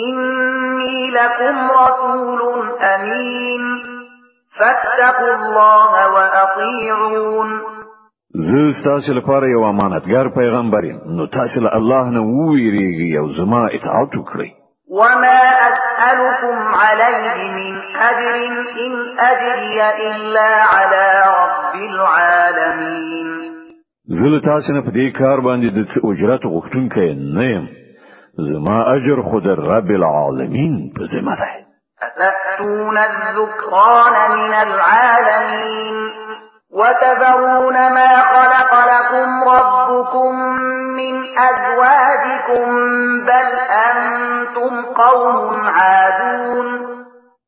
إني 0.06 1.10
لكم 1.10 1.56
رسول 1.70 2.40
أمين. 2.80 3.62
فاتقوا 4.58 5.34
الله 5.34 6.12
وأطيعون. 6.14 7.75
زه 8.44 8.84
تاسو 8.84 9.12
لپاره 9.12 9.48
یو 9.48 9.64
امانتګر 9.64 10.28
پیغمبر 10.34 10.84
یم. 10.84 11.00
نو 11.16 11.26
تاسو 11.26 11.60
له 11.60 11.70
الله 11.78 12.10
نه 12.16 12.20
ویریږئ 12.20 13.18
او 13.20 13.26
زما 13.38 13.62
اطاعت 13.66 14.12
وکړئ. 14.16 14.50
وما 14.90 15.40
أسألكم 15.68 16.56
عليه 16.74 17.36
من 17.58 17.74
أجر 18.08 18.34
إن 18.84 18.92
أجري 19.18 19.78
إلا 20.10 20.50
على 20.74 21.06
رب 21.40 21.74
العالمين. 21.90 23.28
زه 24.08 24.40
تاسو 24.44 24.72
نه 24.72 24.80
په 24.80 24.90
دې 24.90 25.18
کار 25.18 25.40
باندې 25.40 25.68
د 25.70 25.78
اجرت 26.10 26.42
غوښتونکی 26.44 27.08
نه 27.36 27.44
یم. 27.44 27.66
زما 28.38 28.78
اجر 28.96 29.22
خود 29.30 29.46
رب 29.46 29.90
العالمین 29.98 30.92
په 30.96 31.02
ذمہ 31.12 31.34
ده 31.40 31.66
أتأتون 32.02 32.96
الذكران 32.98 34.16
من 34.36 34.52
العالمين 34.54 36.25
وتذرون 36.70 37.74
ما 37.74 38.10
خلق 38.32 38.70
لكم 38.92 39.28
ربكم 39.48 40.34
من 40.98 41.14
أزواجكم 41.48 42.66
بل 43.26 43.48
أنتم 43.88 44.82
قوم 45.02 45.54
عادون 45.66 46.96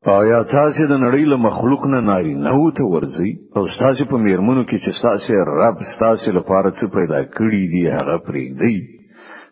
آیا 0.07 0.43
تاسو 0.51 0.85
د 0.89 0.97
نړۍ 1.05 1.25
له 1.31 1.37
مخلوق 1.37 1.81
نه 1.93 1.99
ناري 1.99 2.33
نه 2.33 2.71
ته 2.77 2.83
ورزي 2.91 3.31
او 3.57 3.63
تاسو 3.79 4.05
په 4.11 4.17
میرمنو 4.27 4.63
کې 4.63 4.77
چې 4.83 5.01
تاسو 5.01 5.33
رب 5.61 5.81
تاسو 5.99 6.31
لپاره 6.37 6.71
څه 6.71 6.85
پیدا 6.97 7.19
کړی 7.37 7.63
دی 7.73 7.83
هغه 7.97 8.15
پرېږدي 8.27 8.77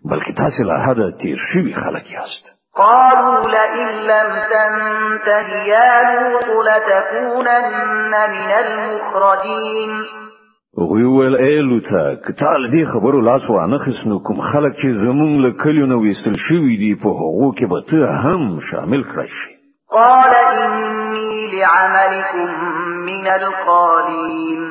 بلکې 0.09 0.33
تاسو 0.43 0.63
له 0.69 0.77
حدا 0.85 1.09
تیر 1.23 1.43
شوي 1.51 1.73
خلک 1.73 2.11
یاست 2.13 2.46
قالوا 2.77 3.49
لئن 3.55 3.87
لم 4.11 4.29
تنته 4.53 5.47
يا 5.67 5.91
لوط 6.09 6.49
لتكونن 6.67 8.13
من 8.35 8.51
المخرجين. 8.63 9.91
وی 10.77 11.03
ول 11.03 11.35
ایلوتا 11.35 12.15
کتال 12.25 12.71
دی 12.71 12.85
خبرو 12.85 13.21
لاس 13.21 13.49
وانه 13.49 13.77
خسنو 13.77 14.19
کوم 14.19 14.41
خلک 14.41 14.73
چې 14.81 14.87
زمونږ 15.03 15.31
له 15.45 15.51
کلیو 15.63 15.85
نو 15.91 15.97
وستل 16.01 16.35
شوی 16.47 16.77
دی 16.81 16.95
په 17.05 17.09
هغو 17.21 17.51
کې 17.57 17.65
به 17.71 17.81
ته 17.91 17.99
هم 18.25 18.59
شامل 18.71 19.03
کړی 19.03 19.29
قال 19.91 20.33
إني 20.35 21.47
لعملكم 21.53 22.49
من 23.05 23.27
القالين. 23.27 24.61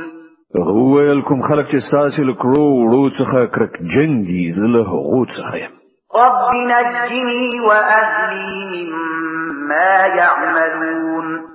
ویل 0.95 1.21
کوم 1.23 1.41
خلک 1.49 1.67
چې 1.67 1.79
ستاسو 1.89 2.23
له 2.29 2.35
کړو 2.35 2.67
وړو 2.83 3.11
څخه 3.19 3.47
کرکجن 3.57 4.23
دي 4.29 4.45
زه 4.61 4.73
له 4.73 4.85
هغو 4.93 5.25
څخه 5.25 5.76
رب 6.15 6.55
نجني 6.55 7.61
وأهلي 7.61 8.91
مما 8.93 10.07
يعملون 10.07 11.47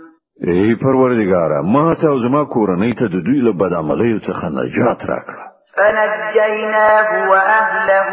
ای 0.48 0.76
پروردګاره 0.76 1.62
ما 1.74 1.94
ته 2.02 2.08
أو 2.08 2.18
زما 2.20 2.44
کورنۍ 2.44 2.94
ته 3.00 3.06
د 3.08 3.24
دوی 3.26 3.42
له 3.48 3.52
بد 3.52 3.74
عملیو 3.74 4.20
څخه 4.20 4.46
نجات 4.60 5.00
راکړه. 5.12 5.52
فنجيناه 5.78 7.30
وأهله 7.30 8.10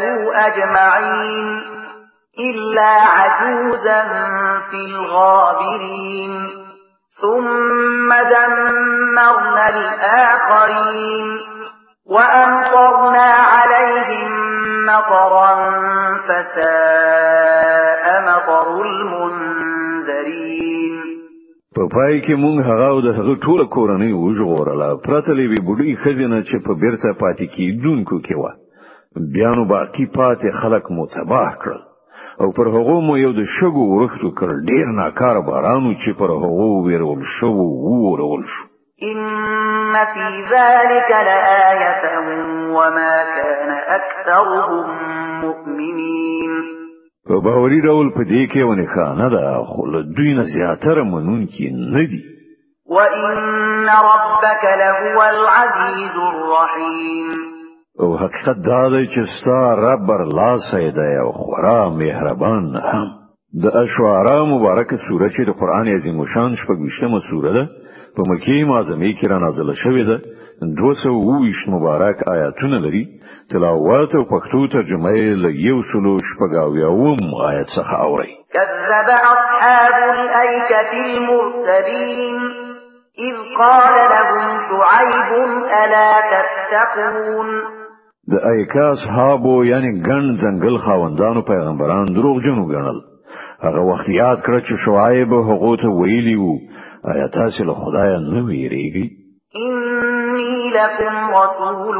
أجمعين 0.47 1.47
إلا 2.39 2.91
عجوزا 3.15 4.03
في 4.71 4.81
الغابرين 4.91 6.33
ثم 7.21 8.13
دمرنا 8.13 9.69
الآخرين 9.69 11.39
وأمطرنا 12.05 13.29
عليهم 13.33 14.48
مطرا 14.89 15.51
فساء 16.27 18.05
مطر 18.27 18.67
المنذرين. 18.85 20.95
په 21.75 21.83
پای 21.95 22.15
کې 22.21 22.33
مونږ 22.43 22.57
هغه 22.69 22.87
او 22.93 22.99
د 23.01 23.09
هغه 23.17 23.33
ټوله 23.45 23.65
کورنۍ 23.75 24.11
وژغورله. 24.13 24.89
پرته 25.05 25.31
له 25.39 25.59
یوې 25.67 25.76
بوډۍ 25.76 25.93
ښځې 26.03 26.25
نه 26.25 26.39
چې 26.47 26.55
په 26.65 26.71
بیرته 26.81 27.09
پاتې 27.21 27.45
کیدونکو 27.55 28.15
کې 28.25 28.35
و 28.41 28.43
بیا 29.35 29.51
نو 29.57 29.63
باقی 29.75 30.05
پاتې 30.17 30.49
خلک 30.61 30.83
مو 30.95 31.03
تباه 31.15 31.51
کړل. 31.61 31.81
او 32.41 32.47
پر 32.57 32.67
هغه 32.75 32.97
مو 33.05 33.13
یو 33.25 33.31
د 33.39 33.41
شګو 33.55 33.83
ورختو 33.93 34.29
کړ 34.39 34.49
ډیر 34.69 34.85
ناکار 35.01 35.35
بارانو 35.49 35.91
چې 36.01 36.09
پر 36.19 36.29
هغه 36.43 36.67
ویرول 36.85 37.21
شوو 37.35 37.51
وورول 37.59 38.43
شو 38.51 38.63
إن 39.03 39.93
في 40.13 40.27
ذلك 40.55 41.09
لآية 41.11 42.03
وما 42.75 43.23
كان 43.35 43.69
أكثرهم 43.71 44.87
مؤمنين. 45.41 46.79
په 47.27 47.39
باوري 47.45 47.81
ډول 47.81 48.07
په 48.15 48.23
دې 48.23 48.43
کې 48.51 48.61
یوه 48.69 48.87
نښانه 48.95 49.29
ده 49.29 49.63
خو 49.63 49.85
له 49.85 50.01
دوی 50.17 50.33
نه 50.33 50.43
زیاتره 50.43 51.03
منونکي 51.03 51.69
نه 51.69 52.03
دي. 52.11 52.21
وإن 52.89 53.87
ربك 53.87 54.63
لهو 54.81 55.21
العزيز 55.21 56.15
الرحيم. 56.33 57.27
او 58.01 58.17
حقیقت 58.17 58.57
دا 58.67 58.89
دی 58.89 59.07
چې 59.07 59.21
ستا 59.39 59.75
رب 59.75 60.07
بر 60.07 60.23
دی 60.71 61.19
او 61.21 61.31
خورا 61.31 61.89
مهربان 61.89 62.75
هم. 62.75 63.18
د 63.53 63.65
الشعراء 63.65 64.45
مبارکه 64.45 64.97
سوره 65.07 65.27
چې 65.35 65.41
د 65.45 65.51
قران 65.59 65.87
عظیم 65.91 66.17
الشان 66.33 66.51
شپږشتمه 66.61 67.19
سوره 67.29 67.53
ده 67.53 67.63
په 68.15 68.21
مکی 68.29 68.63
معظمه 68.71 69.09
کې 69.17 69.25
را 69.31 69.37
نازله 69.45 69.73
شوې 69.83 70.03
ده. 70.09 70.17
220 70.81 71.63
مبارک 71.75 72.27
آیاتونه 72.33 72.79
لري. 72.85 73.03
تلاوت 73.51 74.15
او 74.15 74.23
پښتو 74.33 74.61
ترجمه 74.75 75.11
یې 75.17 75.41
له 75.43 75.49
یو 75.67 75.81
سلو 75.93 76.13
شپږاویاوم 76.29 77.19
آیت 77.49 77.67
څخه 77.77 77.93
اوري 78.05 78.31
كذب 78.53 79.09
أصحاب 79.33 79.97
الأيكة 80.19 80.93
المرسلين 81.05 82.37
إذ 83.27 83.35
قال 83.57 83.95
لهم 84.13 84.47
شعيب 84.69 85.29
ألا 85.81 86.11
تتقون؟ 86.31 87.49
د 88.31 88.33
ایکا 88.53 88.89
اصحابو 88.89 89.63
یعنی 89.65 89.91
ګڼ 90.07 90.23
ځنګل 90.41 90.77
خاوندانو 90.85 91.41
پیغمبران 91.41 92.05
دروغجنو 92.15 92.65
ګڼل 92.73 93.08
هغه 93.63 93.81
وخت 93.91 94.09
یاد 94.09 94.37
کړ 94.45 94.59
چې 94.67 94.73
شعیب 94.85 95.33
هغه 95.33 95.75
ته 95.81 95.87
ویلی 95.99 96.35
وو 96.35 96.55
آیا 97.13 97.27
تاسو 97.27 97.63
له 97.63 97.73
خدای 97.73 98.09
نه 98.19 98.41
ویریږئ؟ 98.47 99.07
إني 99.65 100.71
لكم 100.77 101.15
رسول 101.39 101.97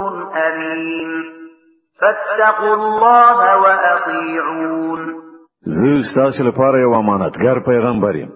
أمين. 0.48 1.12
فاتقوا 2.02 2.74
الله 2.74 3.38
وأطيعون. 3.64 5.02
زه 5.66 6.14
تاسو 6.16 6.44
لپاره 6.44 6.78
یو 6.78 6.94
امانتګر 6.94 7.60
پیغمبر 7.66 8.16
یم. 8.16 8.32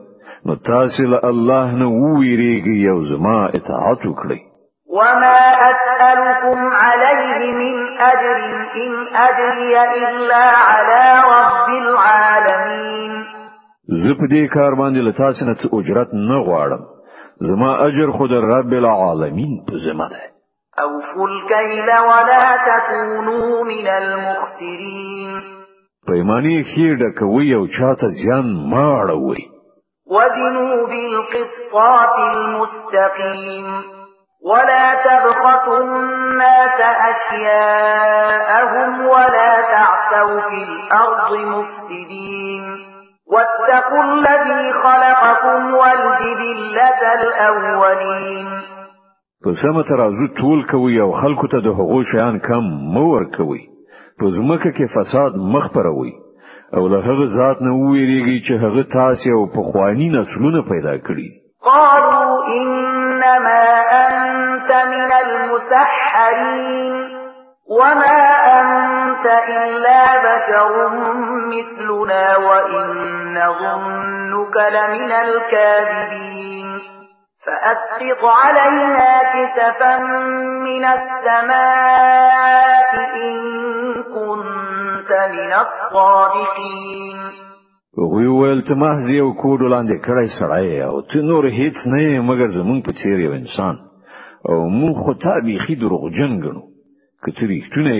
نو 0.45 0.55
تاسو 0.55 1.03
له 1.03 1.19
الله 1.23 1.71
نه 1.71 1.87
ویریږئ 2.19 2.89
او 2.93 3.01
زما 3.11 3.45
اطاعت 3.45 4.05
وکړئ 4.05 4.52
وما 4.97 5.41
أسألكم 5.71 6.57
عليه 6.81 7.39
من 7.61 7.75
أجر 7.99 8.39
إن 8.83 8.91
أجري 9.27 9.75
إلا 10.03 10.43
على 10.69 11.03
رب 11.35 11.69
العالمين 11.83 13.13
زه 14.03 14.13
په 14.19 14.25
دې 14.33 14.43
کار 14.55 14.75
باندې 14.75 15.01
له 15.07 15.11
تاسو 15.11 15.45
نه 15.45 15.53
څه 15.61 15.67
اجرت 15.73 16.09
نه 16.13 16.37
غواړم. 16.47 16.83
زما 17.49 17.71
اجر 17.85 18.11
خود 18.17 18.31
رب 18.31 18.71
العالمین 18.81 19.65
په 19.67 19.73
ذمہ 19.85 20.07
ده 20.13 20.21
أوفوا 20.79 21.27
الكيل 21.27 21.89
ولا 22.09 22.57
تكونوا 22.67 23.63
من 23.63 23.87
المخسرين. 23.87 25.41
پیمانی 26.07 26.63
خیر 26.63 26.95
ډکوي 26.95 27.53
أو 27.55 27.67
چاته 27.67 28.07
زیان 28.21 28.47
ما 28.69 28.85
اړوي 29.01 29.43
وزنوا 30.07 30.87
بالقسطاس 30.87 32.15
المستقيم. 32.33 34.02
ولا 34.51 34.95
تبخسوا 35.03 35.79
الناس 35.79 36.79
أشياءهم 37.11 39.07
ولا 39.07 39.53
تعثوا 39.73 40.39
في 40.49 40.59
الأرض 40.69 41.29
مفسدين 41.55 42.63
واتقوا 43.33 44.03
الذي 44.03 44.63
خلقكم 44.83 45.73
والجبلة 45.73 47.01
الأولين 47.21 48.47
په 49.45 49.51
سمه 49.61 49.81
ترازو 49.83 50.27
ټول 50.39 50.59
کوي 50.71 50.99
او 51.05 51.11
خلکو 51.21 51.47
ته 51.53 51.59
د 51.63 51.67
هغو 51.79 52.03
شیان 52.11 52.35
کم 52.39 52.67
مور 52.97 53.25
کوي 53.37 53.63
په 54.19 54.25
ځمکه 54.35 54.69
کې 54.75 54.85
فساد 54.95 55.31
مخ 55.55 55.65
پروي 55.77 56.13
او 56.77 56.83
له 56.87 56.99
هغه 57.07 57.25
ذات 57.37 57.57
نه 57.65 57.71
ویریږي 57.79 58.37
چې 58.47 58.53
هغه 58.63 58.83
تاسو 58.93 59.33
او 59.37 59.43
په 59.55 59.61
خواني 59.71 60.07
نسلونه 60.15 60.61
پیدا 60.71 60.95
کړی 61.07 61.27
قالوا 61.69 62.31
إنما 63.23 63.81
أنت 64.07 64.71
من 64.71 65.11
المسحرين 65.11 66.93
وما 67.69 68.19
أنت 68.61 69.25
إلا 69.47 70.17
بشر 70.17 70.89
مثلنا 71.47 72.37
وإن 72.37 72.87
نظنك 73.33 74.57
لمن 74.57 75.11
الكاذبين 75.11 76.81
فأسقط 77.45 78.25
علينا 78.25 79.23
كسفا 79.33 79.97
من 80.65 80.85
السماء 80.85 82.33
إن 83.15 83.33
كنت 84.03 85.11
من 85.31 85.53
الصادقين 85.53 87.19
وی 87.97 88.27
ویل 88.27 88.61
ته 88.67 88.75
محض 88.75 89.09
یو 89.09 89.31
کوډ 89.41 89.59
لاندې 89.73 89.97
کړی 90.05 90.27
سړی 90.39 90.81
او 90.87 91.01
ته 91.09 91.21
نور 91.31 91.43
هیڅ 91.45 91.77
نه 91.93 92.21
مګر 92.29 92.47
زمون 92.59 92.79
په 92.85 92.91
څیر 92.99 93.19
یو 93.25 93.33
انسان 93.33 93.75
او 94.49 94.69
مونږ 94.77 94.93
خو 95.01 95.13
تا 95.23 95.41
بیخي 95.47 95.75
دروغجن 95.81 96.31
ګڼو 96.43 96.63
که 97.23 97.35
ته 97.35 97.43
ریښتونی 97.51 97.88
یې 97.88 97.93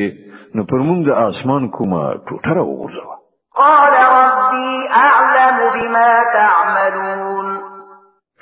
نو 0.55 0.63
پر 0.69 0.79
مونږ 0.87 0.99
د 1.09 1.11
اسمان 1.27 1.69
کومه 1.75 2.01
ټوټه 2.25 2.51
راوغورځوه 2.57 3.15
قال 3.61 3.93
ربي 4.15 4.71
أعلم 5.03 5.57
بما 5.75 6.09
تعملون 6.37 7.47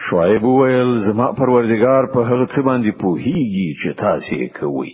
شعیب 0.09 0.45
ویل 0.45 0.91
زما 1.07 1.27
پروردگار 1.39 2.03
په 2.13 2.19
هغه 2.29 2.45
څه 2.53 2.59
باندې 2.67 2.91
پوهیږي 3.01 3.69
چې 3.81 3.89
تاسو 4.03 4.35
یې 4.41 4.49
کوئ 4.59 4.91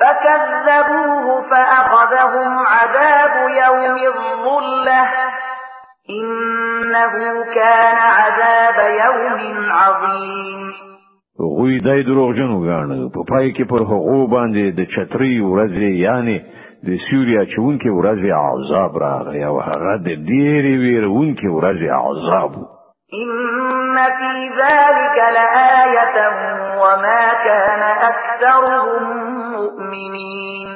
فكذبوه 0.00 1.26
فأخذهم 1.50 2.50
عذاب 2.74 3.34
يوم 3.62 3.96
الظلة 4.14 5.02
إنه 6.10 7.44
كان 7.54 7.96
عذاب 7.96 8.78
يوم 9.04 9.70
عظيم. 9.70 10.86
هغوی 11.40 11.80
دی 11.80 12.02
دروغجن 12.02 12.50
وګاڼه 12.56 12.96
په 13.14 13.20
پای 13.30 13.52
کې 13.52 13.64
پر 13.70 13.82
هغه 13.90 14.26
باندې 14.34 14.64
د 14.78 14.80
چتري 14.94 15.34
ورځې 15.40 15.90
یعنی 16.06 16.36
د 16.86 16.88
سوري 17.06 17.42
اچوونکې 17.54 17.90
ورځې 17.98 18.30
عذاب 18.44 18.92
راغی 19.04 19.42
او 19.44 19.56
هغه 19.68 19.92
د 20.06 20.08
ډېرې 20.30 20.74
ویروونکې 20.82 21.48
ورځې 21.56 21.88
عذاب 22.00 22.52
إن 23.22 23.96
في 24.18 24.34
ذلك 24.62 25.16
لآية 25.36 26.16
وما 26.82 27.24
كان 27.46 27.82
أكثرهم 28.10 29.02
مؤمنين 29.52 30.68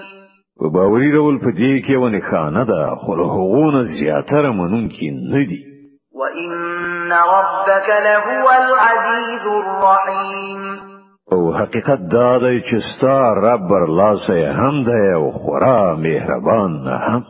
په 0.60 0.68
باوري 0.68 1.10
ډول 1.16 1.36
په 1.44 1.50
دې 1.60 1.74
کې 1.86 1.96
یوه 1.96 2.20
نښانه 2.30 2.64
ده 2.70 2.82
خو 3.00 3.14
له 3.20 3.26
هغونه 3.36 3.80
زیاتره 3.98 4.50
منونکي 4.52 5.10
نه 5.32 5.42
دي. 5.50 5.60
وإن 6.20 7.12
ربك 7.12 7.88
لهو 8.06 8.46
العزيز 8.62 9.44
الرحيم. 9.62 10.60
او 11.32 11.52
حقیقت 11.52 12.00
دا 12.12 12.38
دی 12.38 12.60
چې 12.60 12.76
ستا 12.90 13.34
رب 13.46 13.60
برلاسه 13.70 14.52
هم 14.52 14.82
دی 14.88 15.14
او 15.14 15.32
خورا 15.32 15.94
مهربان 15.94 16.88
هم. 16.88 17.22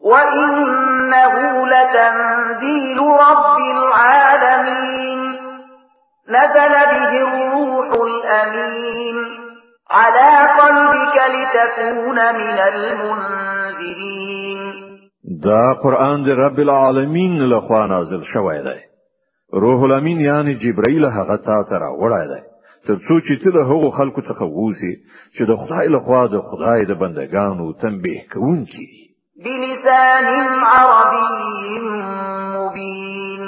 وإنه 0.00 1.34
لتنزيل 1.72 2.98
رب 3.24 3.56
العالمين. 3.76 5.20
نزل 6.28 6.74
به 6.92 7.12
الروح 7.22 7.88
الأمين 8.08 9.43
على 9.90 10.48
قلبك 10.60 11.16
لتكون 11.34 12.18
من 12.34 12.58
المنذرين. 12.72 14.60
دا 15.44 15.72
قرآن 15.82 16.22
د 16.22 16.28
رب 16.28 16.58
العالمین 16.58 17.38
لخوا 17.38 17.86
نازل 17.86 18.22
شوی 18.32 18.62
دی. 18.62 18.80
روح 19.52 19.82
الامین 19.82 20.20
یعنی 20.20 20.54
جبرئیل 20.54 21.04
هغه 21.04 21.36
تا 21.36 21.62
ته 21.70 21.78
راوړی 21.78 22.26
دی. 22.28 22.42
تر 22.86 22.94
څو 22.94 23.20
چې 23.20 23.34
ته 23.44 23.50
له 23.50 23.62
هغو 23.64 23.90
خلکو 23.90 24.20
څخه 24.20 24.42
ووسی 24.42 24.96
چې 25.36 25.42
د 25.48 25.52
خدای 25.56 25.88
لخوا 25.88 26.26
د 26.26 26.40
خدای 26.40 26.80
د 26.86 26.92
بندگانو 27.00 27.72
تنبیه 27.72 28.22
کوونکی 28.32 28.86
دي. 28.90 29.04
بلسان 29.44 30.26
عربي 30.64 31.80
مبين 32.56 33.42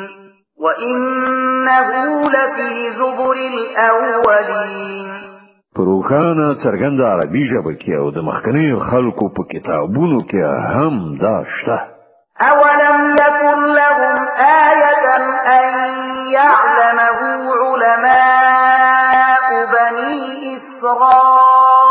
وإنه 0.58 1.88
لفي 2.28 2.90
زبر 2.98 3.36
الأولين. 3.52 5.35
پروخانه 5.76 6.46
څرګند 6.62 6.98
عربي 7.12 7.44
ژبه 7.52 7.72
کې 7.82 7.92
او 8.00 8.06
د 8.16 8.18
مخکنی 8.28 8.68
خلکو 8.90 9.24
په 9.36 9.42
کتابونو 9.52 10.18
کې 10.30 10.40
هم 10.74 10.94
دا 11.24 11.36
شته 11.58 11.78
أولم 12.40 13.16
يكن 13.16 13.58
لهم 13.80 14.18
آية 14.70 15.06
أن 15.58 15.68
يعلمه 16.32 17.20
علماء 17.62 19.46
بني 19.76 20.16
إسرائيل. 20.56 21.86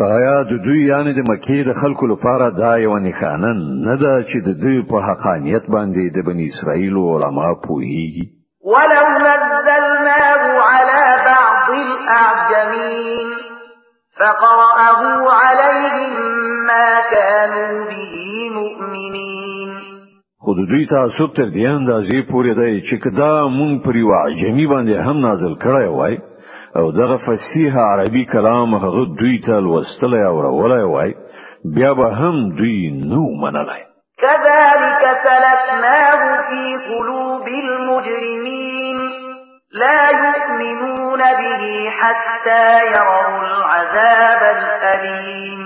آیا 0.00 0.42
د 0.42 0.52
دوی 0.64 0.80
یعنی 0.86 1.12
د 1.14 1.20
مکې 1.30 1.58
د 1.66 1.72
خلکو 1.80 2.04
لپاره 2.06 2.50
دا 2.50 2.72
یو 2.78 2.98
نښانه 2.98 3.52
نه 3.86 3.94
ده 3.96 4.22
چې 4.22 4.38
د 4.46 4.48
دوی 4.62 4.78
په 4.90 4.96
حقانیت 5.08 5.64
باندې 5.74 6.02
د 6.16 6.18
بنی 6.26 6.44
اسرائیل 6.48 6.96
علما 6.96 7.48
پوهیږي. 7.66 8.26
ولو 8.72 9.00
على 9.14 9.53
بعض 12.04 12.52
الأعجمين 12.52 13.28
فقرأه 14.20 15.00
عليهم 15.32 16.12
ما 16.66 17.00
كانوا 17.10 17.84
به 17.90 18.14
مؤمنين. 18.58 19.70
خو 20.40 20.52
د 20.52 20.56
دوی 20.68 20.86
تعصب 20.86 21.26
تر 21.26 21.50
دې 21.50 21.66
اندازې 21.66 22.30
پورې 22.30 22.52
دی 22.60 22.80
چې 22.88 22.96
که 23.04 23.37
دا 23.37 23.48
مونږ 23.48 23.84
پر 23.84 23.96
یو 23.96 24.08
عجمی 24.14 24.66
باندې 24.66 25.06
هم 25.06 25.16
نازل 25.20 25.54
کړی 25.64 25.88
وای 25.88 26.18
او 26.76 26.90
دغه 26.90 27.16
فصیح 27.16 27.76
عربي 27.76 28.24
کلام 28.24 28.74
هغه 28.74 29.04
دوی 29.20 29.38
ته 29.46 29.60
لوستل 29.60 30.14
او 30.14 30.40
راولای 30.40 30.82
وای 30.82 31.14
بیا 31.76 31.94
به 31.94 32.08
هم 32.08 32.56
دوی 32.56 32.90
نو 32.90 33.24
منلای 33.42 33.84
كذلك 34.18 35.02
سلكناه 35.24 36.20
في 36.48 36.62
قلوب 36.88 37.13
لا 39.74 40.10
يؤمنون 40.10 41.18
به 41.18 41.90
حتى 41.90 42.86
يروا 42.86 43.42
العذاب 43.42 44.42
الأليم. 44.56 45.60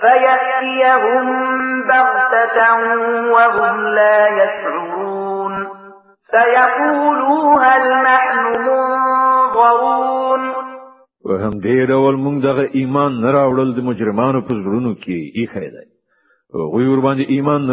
فيأتيهم 0.00 1.26
بغتة 1.82 2.72
وهم 3.34 3.86
لا 3.86 4.28
يشعرون. 4.28 5.66
فيقولوا 6.30 7.60
هل 7.60 8.02
نحن 8.02 8.38
منظرون. 8.66 10.42
وهم 11.24 11.50
دې 11.50 11.86
ډول 11.88 12.16
مونږ 12.16 12.42
دغه 12.42 12.68
ایمان 12.72 13.12
نه 13.20 13.32
راوړل 13.32 13.74
د 13.74 13.78
مجرمانو 13.78 14.40
په 14.40 14.54
زړونو 14.54 14.94
کې 14.94 15.18
ایښی 15.36 15.68
دی. 15.70 15.86
غوی 16.54 16.86
ور 16.88 17.00
باندې 17.00 17.24
ایمان 17.28 17.66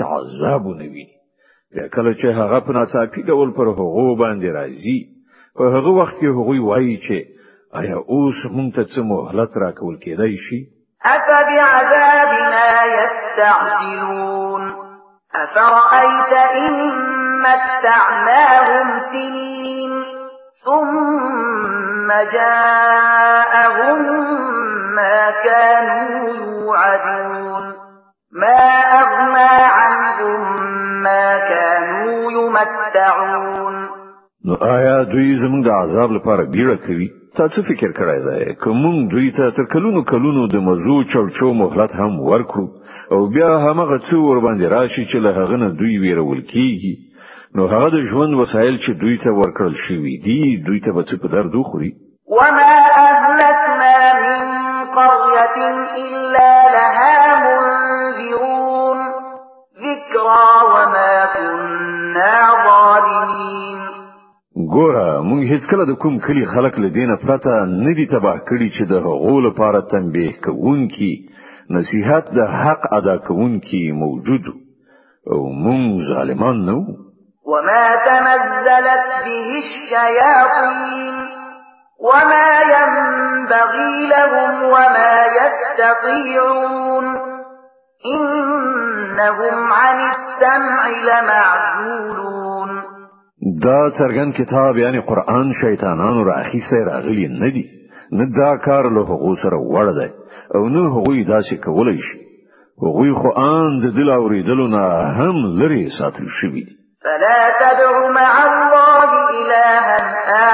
عذاب 0.00 0.62
بیا 0.62 1.15
کله 1.74 2.12
چې 2.20 2.26
هغه 2.40 2.60
په 2.66 2.72
ناڅاپي 2.72 3.22
ډول 3.30 3.52
پر 3.58 3.66
هغه 3.78 4.14
باندې 4.22 4.48
راځي 4.58 4.98
په 5.56 5.64
هغه 5.74 5.90
وخت 5.98 6.14
کې 6.20 6.28
هغوی 6.38 6.60
وایي 6.68 6.96
چې 7.06 7.16
آیا 7.80 7.96
اوس 8.12 8.38
مونږ 8.56 8.68
ته 8.76 8.82
څه 8.92 9.00
مهلت 9.12 9.52
راکول 9.64 9.96
کېدای 10.04 10.36
شي 10.46 10.60
أفبعذابنا 11.06 12.84
يستعجلون 12.98 14.62
أفرأيت 15.34 16.32
إن 16.32 16.72
متعناهم 17.46 18.98
سنين 19.12 19.92
ثم 20.64 22.08
جاءهم 22.32 23.98
ما 24.96 25.30
كانوا 25.44 26.34
يوعدون 26.34 27.64
ما 28.32 28.62
أغنى 29.00 29.54
عنهم 29.78 30.42
يمتعون 32.62 33.76
نو 34.46 34.54
آیا 34.54 34.96
دوی 35.12 35.30
زموږ 35.42 35.62
د 35.66 35.70
عذاب 35.82 36.10
لپاره 36.16 36.42
بیړه 36.54 36.76
کوي؟ 36.86 37.08
تاسو 37.38 37.62
فکر 37.68 37.90
کړی 37.98 38.18
دی؟ 38.26 38.54
که 38.64 38.83
مونږ 38.83 39.08
دوی 39.14 39.30
ته 39.38 39.50
تر 39.56 39.66
کلونو 39.72 40.02
کلونو 40.12 40.46
د 40.52 40.62
مزو 40.68 40.96
چړچو 41.12 41.48
مهلت 41.62 41.96
هم 42.00 42.12
ورکړو 42.20 42.66
او 43.16 43.26
بیا 43.34 43.50
هغه 43.64 43.98
څو 44.08 44.16
ور 44.26 44.40
باندې 44.46 44.72
راشي 44.76 45.04
چې 45.10 45.16
له 45.24 45.30
هغه 45.38 45.56
نه 45.62 45.68
دوی 45.80 45.98
ویرول 46.04 46.40
کیږي. 46.52 46.94
نو 47.56 47.66
هغه 47.72 47.88
د 47.96 48.08
ژوند 48.10 48.32
وسایل 48.40 48.76
چې 48.84 48.90
دوی 49.02 49.16
ته 49.24 49.30
ورکړل 49.40 49.74
شوی 49.86 50.14
دي 50.26 50.40
دوی 50.66 50.80
ته 50.86 50.92
به 50.96 51.02
څه 51.08 51.14
په 51.22 51.28
درد 51.34 51.54
وخوري؟ 51.54 51.92
وما 52.36 52.72
أهلكنا 53.08 53.94
من 54.24 54.40
قرية 54.96 55.56
كنا 62.36 62.48
ظالمين 62.64 63.78
ګوره 64.74 65.08
مونږ 65.28 65.42
هیڅ 65.52 65.64
کله 65.70 65.84
د 65.88 65.94
کوم 66.02 66.14
کلی 66.26 66.44
خلک 66.54 66.78
له 66.84 66.88
دینه 66.98 67.16
پرته 67.24 67.52
نه 67.84 67.92
دي 67.98 68.06
تباه 68.12 68.38
کړي 68.48 68.68
چې 68.76 68.82
د 68.92 68.94
هغو 69.06 69.40
لپاره 69.46 69.80
تنبیه 69.92 70.32
کوونکی 70.44 71.12
نصیحت 71.76 72.24
د 72.38 72.40
حق 72.62 72.82
ادا 72.98 73.16
کوونکی 73.28 73.82
موجود 74.02 74.44
او 75.32 75.40
مونږ 75.64 76.08
ظالمان 76.10 76.64
نه 76.68 76.76
وما 77.52 77.86
تنزلت 78.08 79.06
به 79.24 79.48
الشياطين 79.64 81.16
وما 82.08 82.48
ينبغي 82.74 83.94
لهم 84.14 84.62
وما 84.74 85.14
يستطيعون 85.40 87.35
إنهم 88.04 89.72
عن 89.72 89.98
السمع 90.10 90.88
لمعزولون 91.08 92.70
دا 93.64 93.90
څرګند 93.98 94.32
کتاب 94.36 94.76
یعنی 94.76 95.00
قرآن 95.00 95.52
شیطانانو 95.60 96.24
راغلی 96.24 97.28
نه 97.28 97.50
دی. 97.50 97.64
نه 98.12 98.24
دا 98.42 98.56
کار 98.56 98.84
له 98.90 99.00
هغه 99.00 99.34
سره 99.42 99.56
وړ 99.56 99.88
دی. 99.98 100.10
أو 100.54 100.68
نه 100.68 100.80
هغه 100.80 101.24
داسې 101.24 101.64
کولای 101.64 101.98
شي. 101.98 102.26
هغه 102.82 103.12
خو 103.20 103.28
آن 103.40 103.78
د 103.82 103.84
دل 103.96 104.08
اوریدلو 104.14 104.66
نه 104.68 104.82
هم 105.18 105.36
لري 105.60 105.84
ساتل 105.98 106.26
شوی 106.40 106.62
دی 106.64 106.74
فلا 107.04 107.40
تدع 107.60 107.92
مع 108.16 108.32
الله 108.48 109.10
إلها 109.30 109.98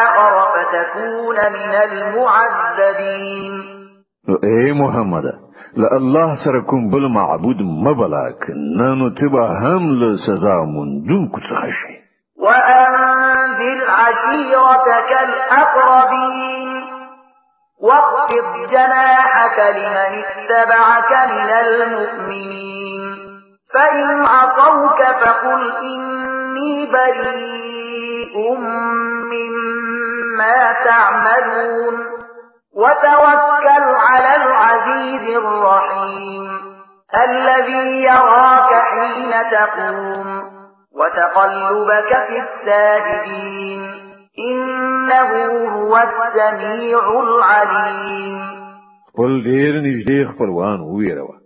آخر 0.02 0.34
فتكون 0.54 1.38
من 1.56 1.72
المعذبين 1.86 3.54
اے 4.48 4.72
محمد 4.82 5.26
لا 5.76 5.96
الله 5.96 6.36
سره 6.44 6.60
کوم 6.60 6.90
بل 6.90 7.08
معبود 7.08 7.56
مبلک 7.60 8.50
نو 8.80 9.08
تبا 9.08 9.46
هم 9.62 9.98
له 9.98 10.16
سزا 10.26 10.60
مندون 10.60 11.28
کو 11.28 11.40
څخه 11.40 11.70
شي 11.70 12.02
وأنذر 12.36 13.90
عشيرتك 13.90 15.10
الأقربين. 15.22 16.82
واخفض 17.80 18.70
جناحك 18.70 19.58
لمن 19.76 20.22
اتبعك 20.24 21.30
من 21.30 21.50
المؤمنين. 21.50 23.16
فإن 23.74 24.26
عصوك 24.26 25.02
فقل 25.02 25.72
إني 25.82 26.86
بريء 26.92 28.58
مما 29.32 30.72
تعملون. 30.84 32.21
وتوكل 32.74 33.84
على 34.08 34.32
العزيز 34.42 35.36
الرحيم 35.36 36.46
الذي 37.24 38.04
يراك 38.04 38.72
حين 38.92 39.32
تقوم 39.50 40.28
وتقلبك 40.98 42.10
في 42.28 42.36
الساجدين 42.46 43.80
إنه 44.50 45.30
هو 45.76 45.96
السميع 45.96 47.04
العليم. 47.20 48.40
قل 49.18 49.42
ډیر 49.44 49.74
نږدې 49.82 50.34
خپلوان 50.34 50.80
ویروه 50.80 51.36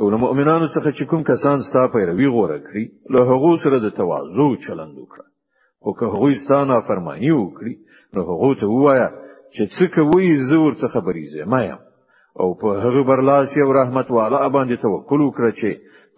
أو 0.00 0.10
له 0.10 0.16
مؤمنانو 0.16 0.66
څخه 0.66 0.90
چې 0.98 1.04
کوم 1.10 1.22
کسان 1.22 1.62
ستا 1.68 1.86
پیروي 1.92 2.26
غوړه 2.26 2.58
کړی 2.66 2.84
له 3.10 3.20
هغو 3.30 3.56
سره 3.62 3.78
د 3.78 3.96
تواضع 3.96 4.48
چلند 4.66 4.98
وکړه 4.98 5.26
او 5.86 5.92
که 5.92 6.04
هغوی 6.06 6.34
ستا 6.44 6.80
نافرمانی 6.88 7.30
وکړي 7.30 7.74
نو 8.14 8.22
هغه 8.30 8.54
ته 8.60 8.66
وایا 8.66 9.08
چې 9.56 9.64
څه 9.76 9.84
کوئ 9.96 10.28
زه 10.50 10.61
ور 10.61 10.72
څخه 10.82 10.98
بري 11.06 11.44
الذمه 11.52 11.60
یم. 11.68 11.80
او 12.40 12.48
په 12.60 12.68
هغه 12.84 13.02
برلاسی 13.10 13.60
او 13.62 13.70
رحمت 13.80 14.10
والا 14.16 14.48
باندې 14.56 14.82
توکل 14.84 15.20
وکړه 15.24 15.50
چې 15.60 15.70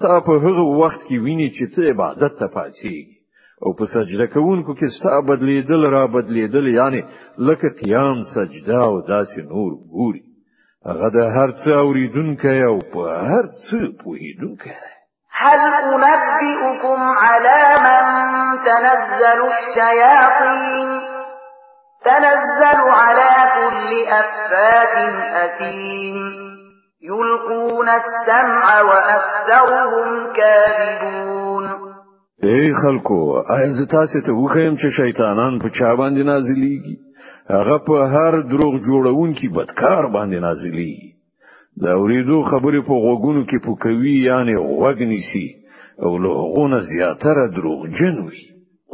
تا 0.02 0.20
په 0.26 0.34
هغه 0.44 0.64
وخت 0.82 1.00
کې 1.06 1.16
ویني 1.24 1.48
چې 1.56 1.64
ته 1.74 1.80
عبادت 1.92 2.32
ته 2.40 2.46
پاڅېږې 2.56 3.16
او 3.62 3.70
په 3.78 3.84
سجده 3.94 4.26
کوونکو 4.34 4.72
کې 4.78 4.86
ستا 4.96 5.20
بدلیدل 5.28 5.82
را 5.94 6.04
بدلیدل 6.16 6.66
یعنی 6.74 7.02
لکه 7.48 7.68
قیام 7.80 8.18
سجده 8.34 8.78
او 8.88 8.94
داسې 9.12 9.38
نور 9.52 9.72
ګوري. 9.94 10.22
هغه 10.90 11.08
د 11.16 11.18
هر 11.36 11.50
څه 11.62 11.70
اوریدونکی 11.84 12.60
او 12.70 12.76
په 12.92 13.02
هر 13.30 13.44
څه 13.66 13.78
پوهیدونکی 14.02 14.76
هل 15.40 15.60
أنبئكم 15.94 17.00
على 17.26 17.60
من 17.84 18.04
تنزل 18.66 19.40
الشياطين 19.54 21.17
تنزل 22.08 22.78
على 23.00 23.32
كل 23.56 23.90
أفاك 24.20 24.94
أثيم. 25.44 26.16
يلقون 27.02 27.88
السمع 27.88 28.66
وأكثرهم 28.82 30.32
كاذبون. 30.36 31.64
ای 32.42 32.72
خلکو 32.82 33.18
آیا 33.56 33.86
تاسو 33.90 34.20
ته 34.26 34.32
وښیم 34.32 34.74
چې 34.76 34.88
شیطانان 34.96 35.58
په 35.58 35.68
چا 35.78 35.90
باندې 36.00 36.22
نازلېږي. 36.30 36.96
هغه 37.50 37.78
په 37.86 37.96
هر 38.14 38.32
دروغ 38.52 38.74
جوړونکي 38.88 39.48
بدکار 39.56 40.04
باندې 40.16 40.38
نازلېږي. 40.46 41.08
دا 41.82 41.92
ورېدو 42.02 42.38
خبرې 42.50 42.80
په 42.88 42.94
غوګونو 43.04 43.42
کې 43.48 43.58
پوکوي 43.66 44.16
یعنی 44.28 44.54
غوګ 44.54 44.98
نیسي 45.12 45.46
او 46.04 46.18
له 46.22 46.32
غونه 46.54 46.78
زیاتره 46.90 47.44
دروغ 47.56 47.80
جنوي 47.98 48.42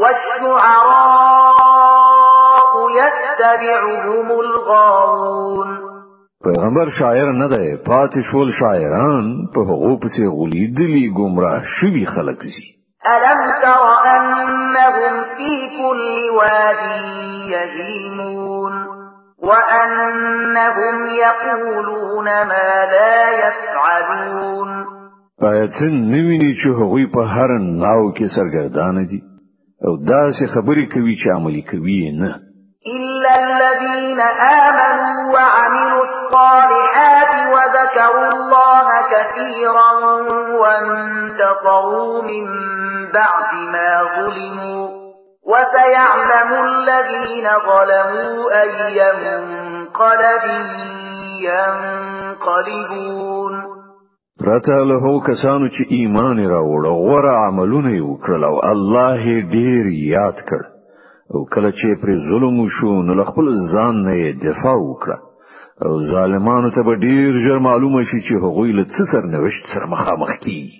والشعراء 0.00 1.43
يتبعهم 3.00 4.30
الغاوون. 4.40 5.94
پیغمبر 6.44 6.88
شاعر 6.98 7.32
نه 7.32 7.48
دی 7.48 7.76
پاتې 7.76 8.20
شول 8.30 8.50
شاعران 8.60 9.26
په 9.54 9.60
هغو 9.70 9.92
پسې 10.02 10.24
غولیدلی 10.36 11.08
گمراه 11.18 11.62
شوي 11.80 12.04
خلک 12.04 12.42
زی 12.54 12.74
ألم 13.06 13.40
تر 13.62 13.82
أنهم 14.16 15.14
في 15.36 15.52
كل 15.78 16.30
واد 16.38 16.82
يهيمون؟ 17.54 18.72
وأنهم 19.42 20.96
يقولون 21.24 22.24
ما 22.24 22.68
لا 22.94 23.16
يفعلون. 23.44 24.70
آیت 25.42 25.82
نویني 25.82 26.54
چې 26.60 26.68
هغوی 26.80 27.06
په 27.06 27.22
هر 27.34 27.50
ناو 27.58 28.12
کې 28.16 28.26
سرګردان 28.36 29.06
دي؟ 29.10 29.20
او 29.86 29.96
داسې 29.96 30.44
خبرې 30.54 30.84
کوي 30.94 31.14
چې 31.20 31.36
عملي 31.36 31.62
کوي 31.62 32.10
نه 32.20 32.43
إلا 32.86 33.32
الذين 33.44 34.20
آمنوا 34.20 35.32
وعملوا 35.32 36.04
الصالحات 36.04 37.32
وذكروا 37.54 38.28
الله 38.32 38.88
كثيرا 39.12 39.90
وانتصروا 40.60 42.22
من 42.22 42.46
بعد 43.12 43.50
ما 43.72 43.92
ظلموا 44.16 44.88
وسيعلم 45.46 46.50
الذين 46.64 47.46
ظلموا 47.68 48.62
أي 48.62 48.98
منقلب 49.24 50.44
ينقلبون. 52.34 53.54
پرته 54.40 54.76
له 54.84 55.04
کسانو 55.26 55.66
چې 55.68 55.82
ایمان 55.88 56.36
راوړ 56.46 56.86
أو 56.86 56.98
غوړه 57.06 57.32
عملونه 57.48 57.92
وکړل 58.02 58.44
أو 58.44 58.56
الله 58.72 59.22
ډیر 59.56 59.84
یاد 60.12 60.36
کړ. 60.48 60.73
او 61.34 61.44
کله 61.54 61.70
چې 61.78 62.00
پر 62.00 62.10
ظلم 62.28 62.60
وشو 62.60 62.92
نو 63.06 63.24
خپل 63.30 63.46
ځان 63.72 63.94
نه 64.06 64.32
دفاع 64.46 64.76
وکړه. 64.82 65.18
او 65.86 65.92
ظالمانو 66.12 66.70
ته 66.70 66.82
به 66.86 66.94
ډیر 67.06 67.30
ژر 67.44 67.58
معلومه 67.68 68.02
شي 68.10 68.20
چې 68.26 68.34
هغوی 68.44 68.72
له 68.72 68.84
څه 68.84 69.02
سره 69.12 69.26
نوښت 69.34 69.64
سره 69.74 69.86
مخامخ 69.94 70.30
کیږي 70.44 70.78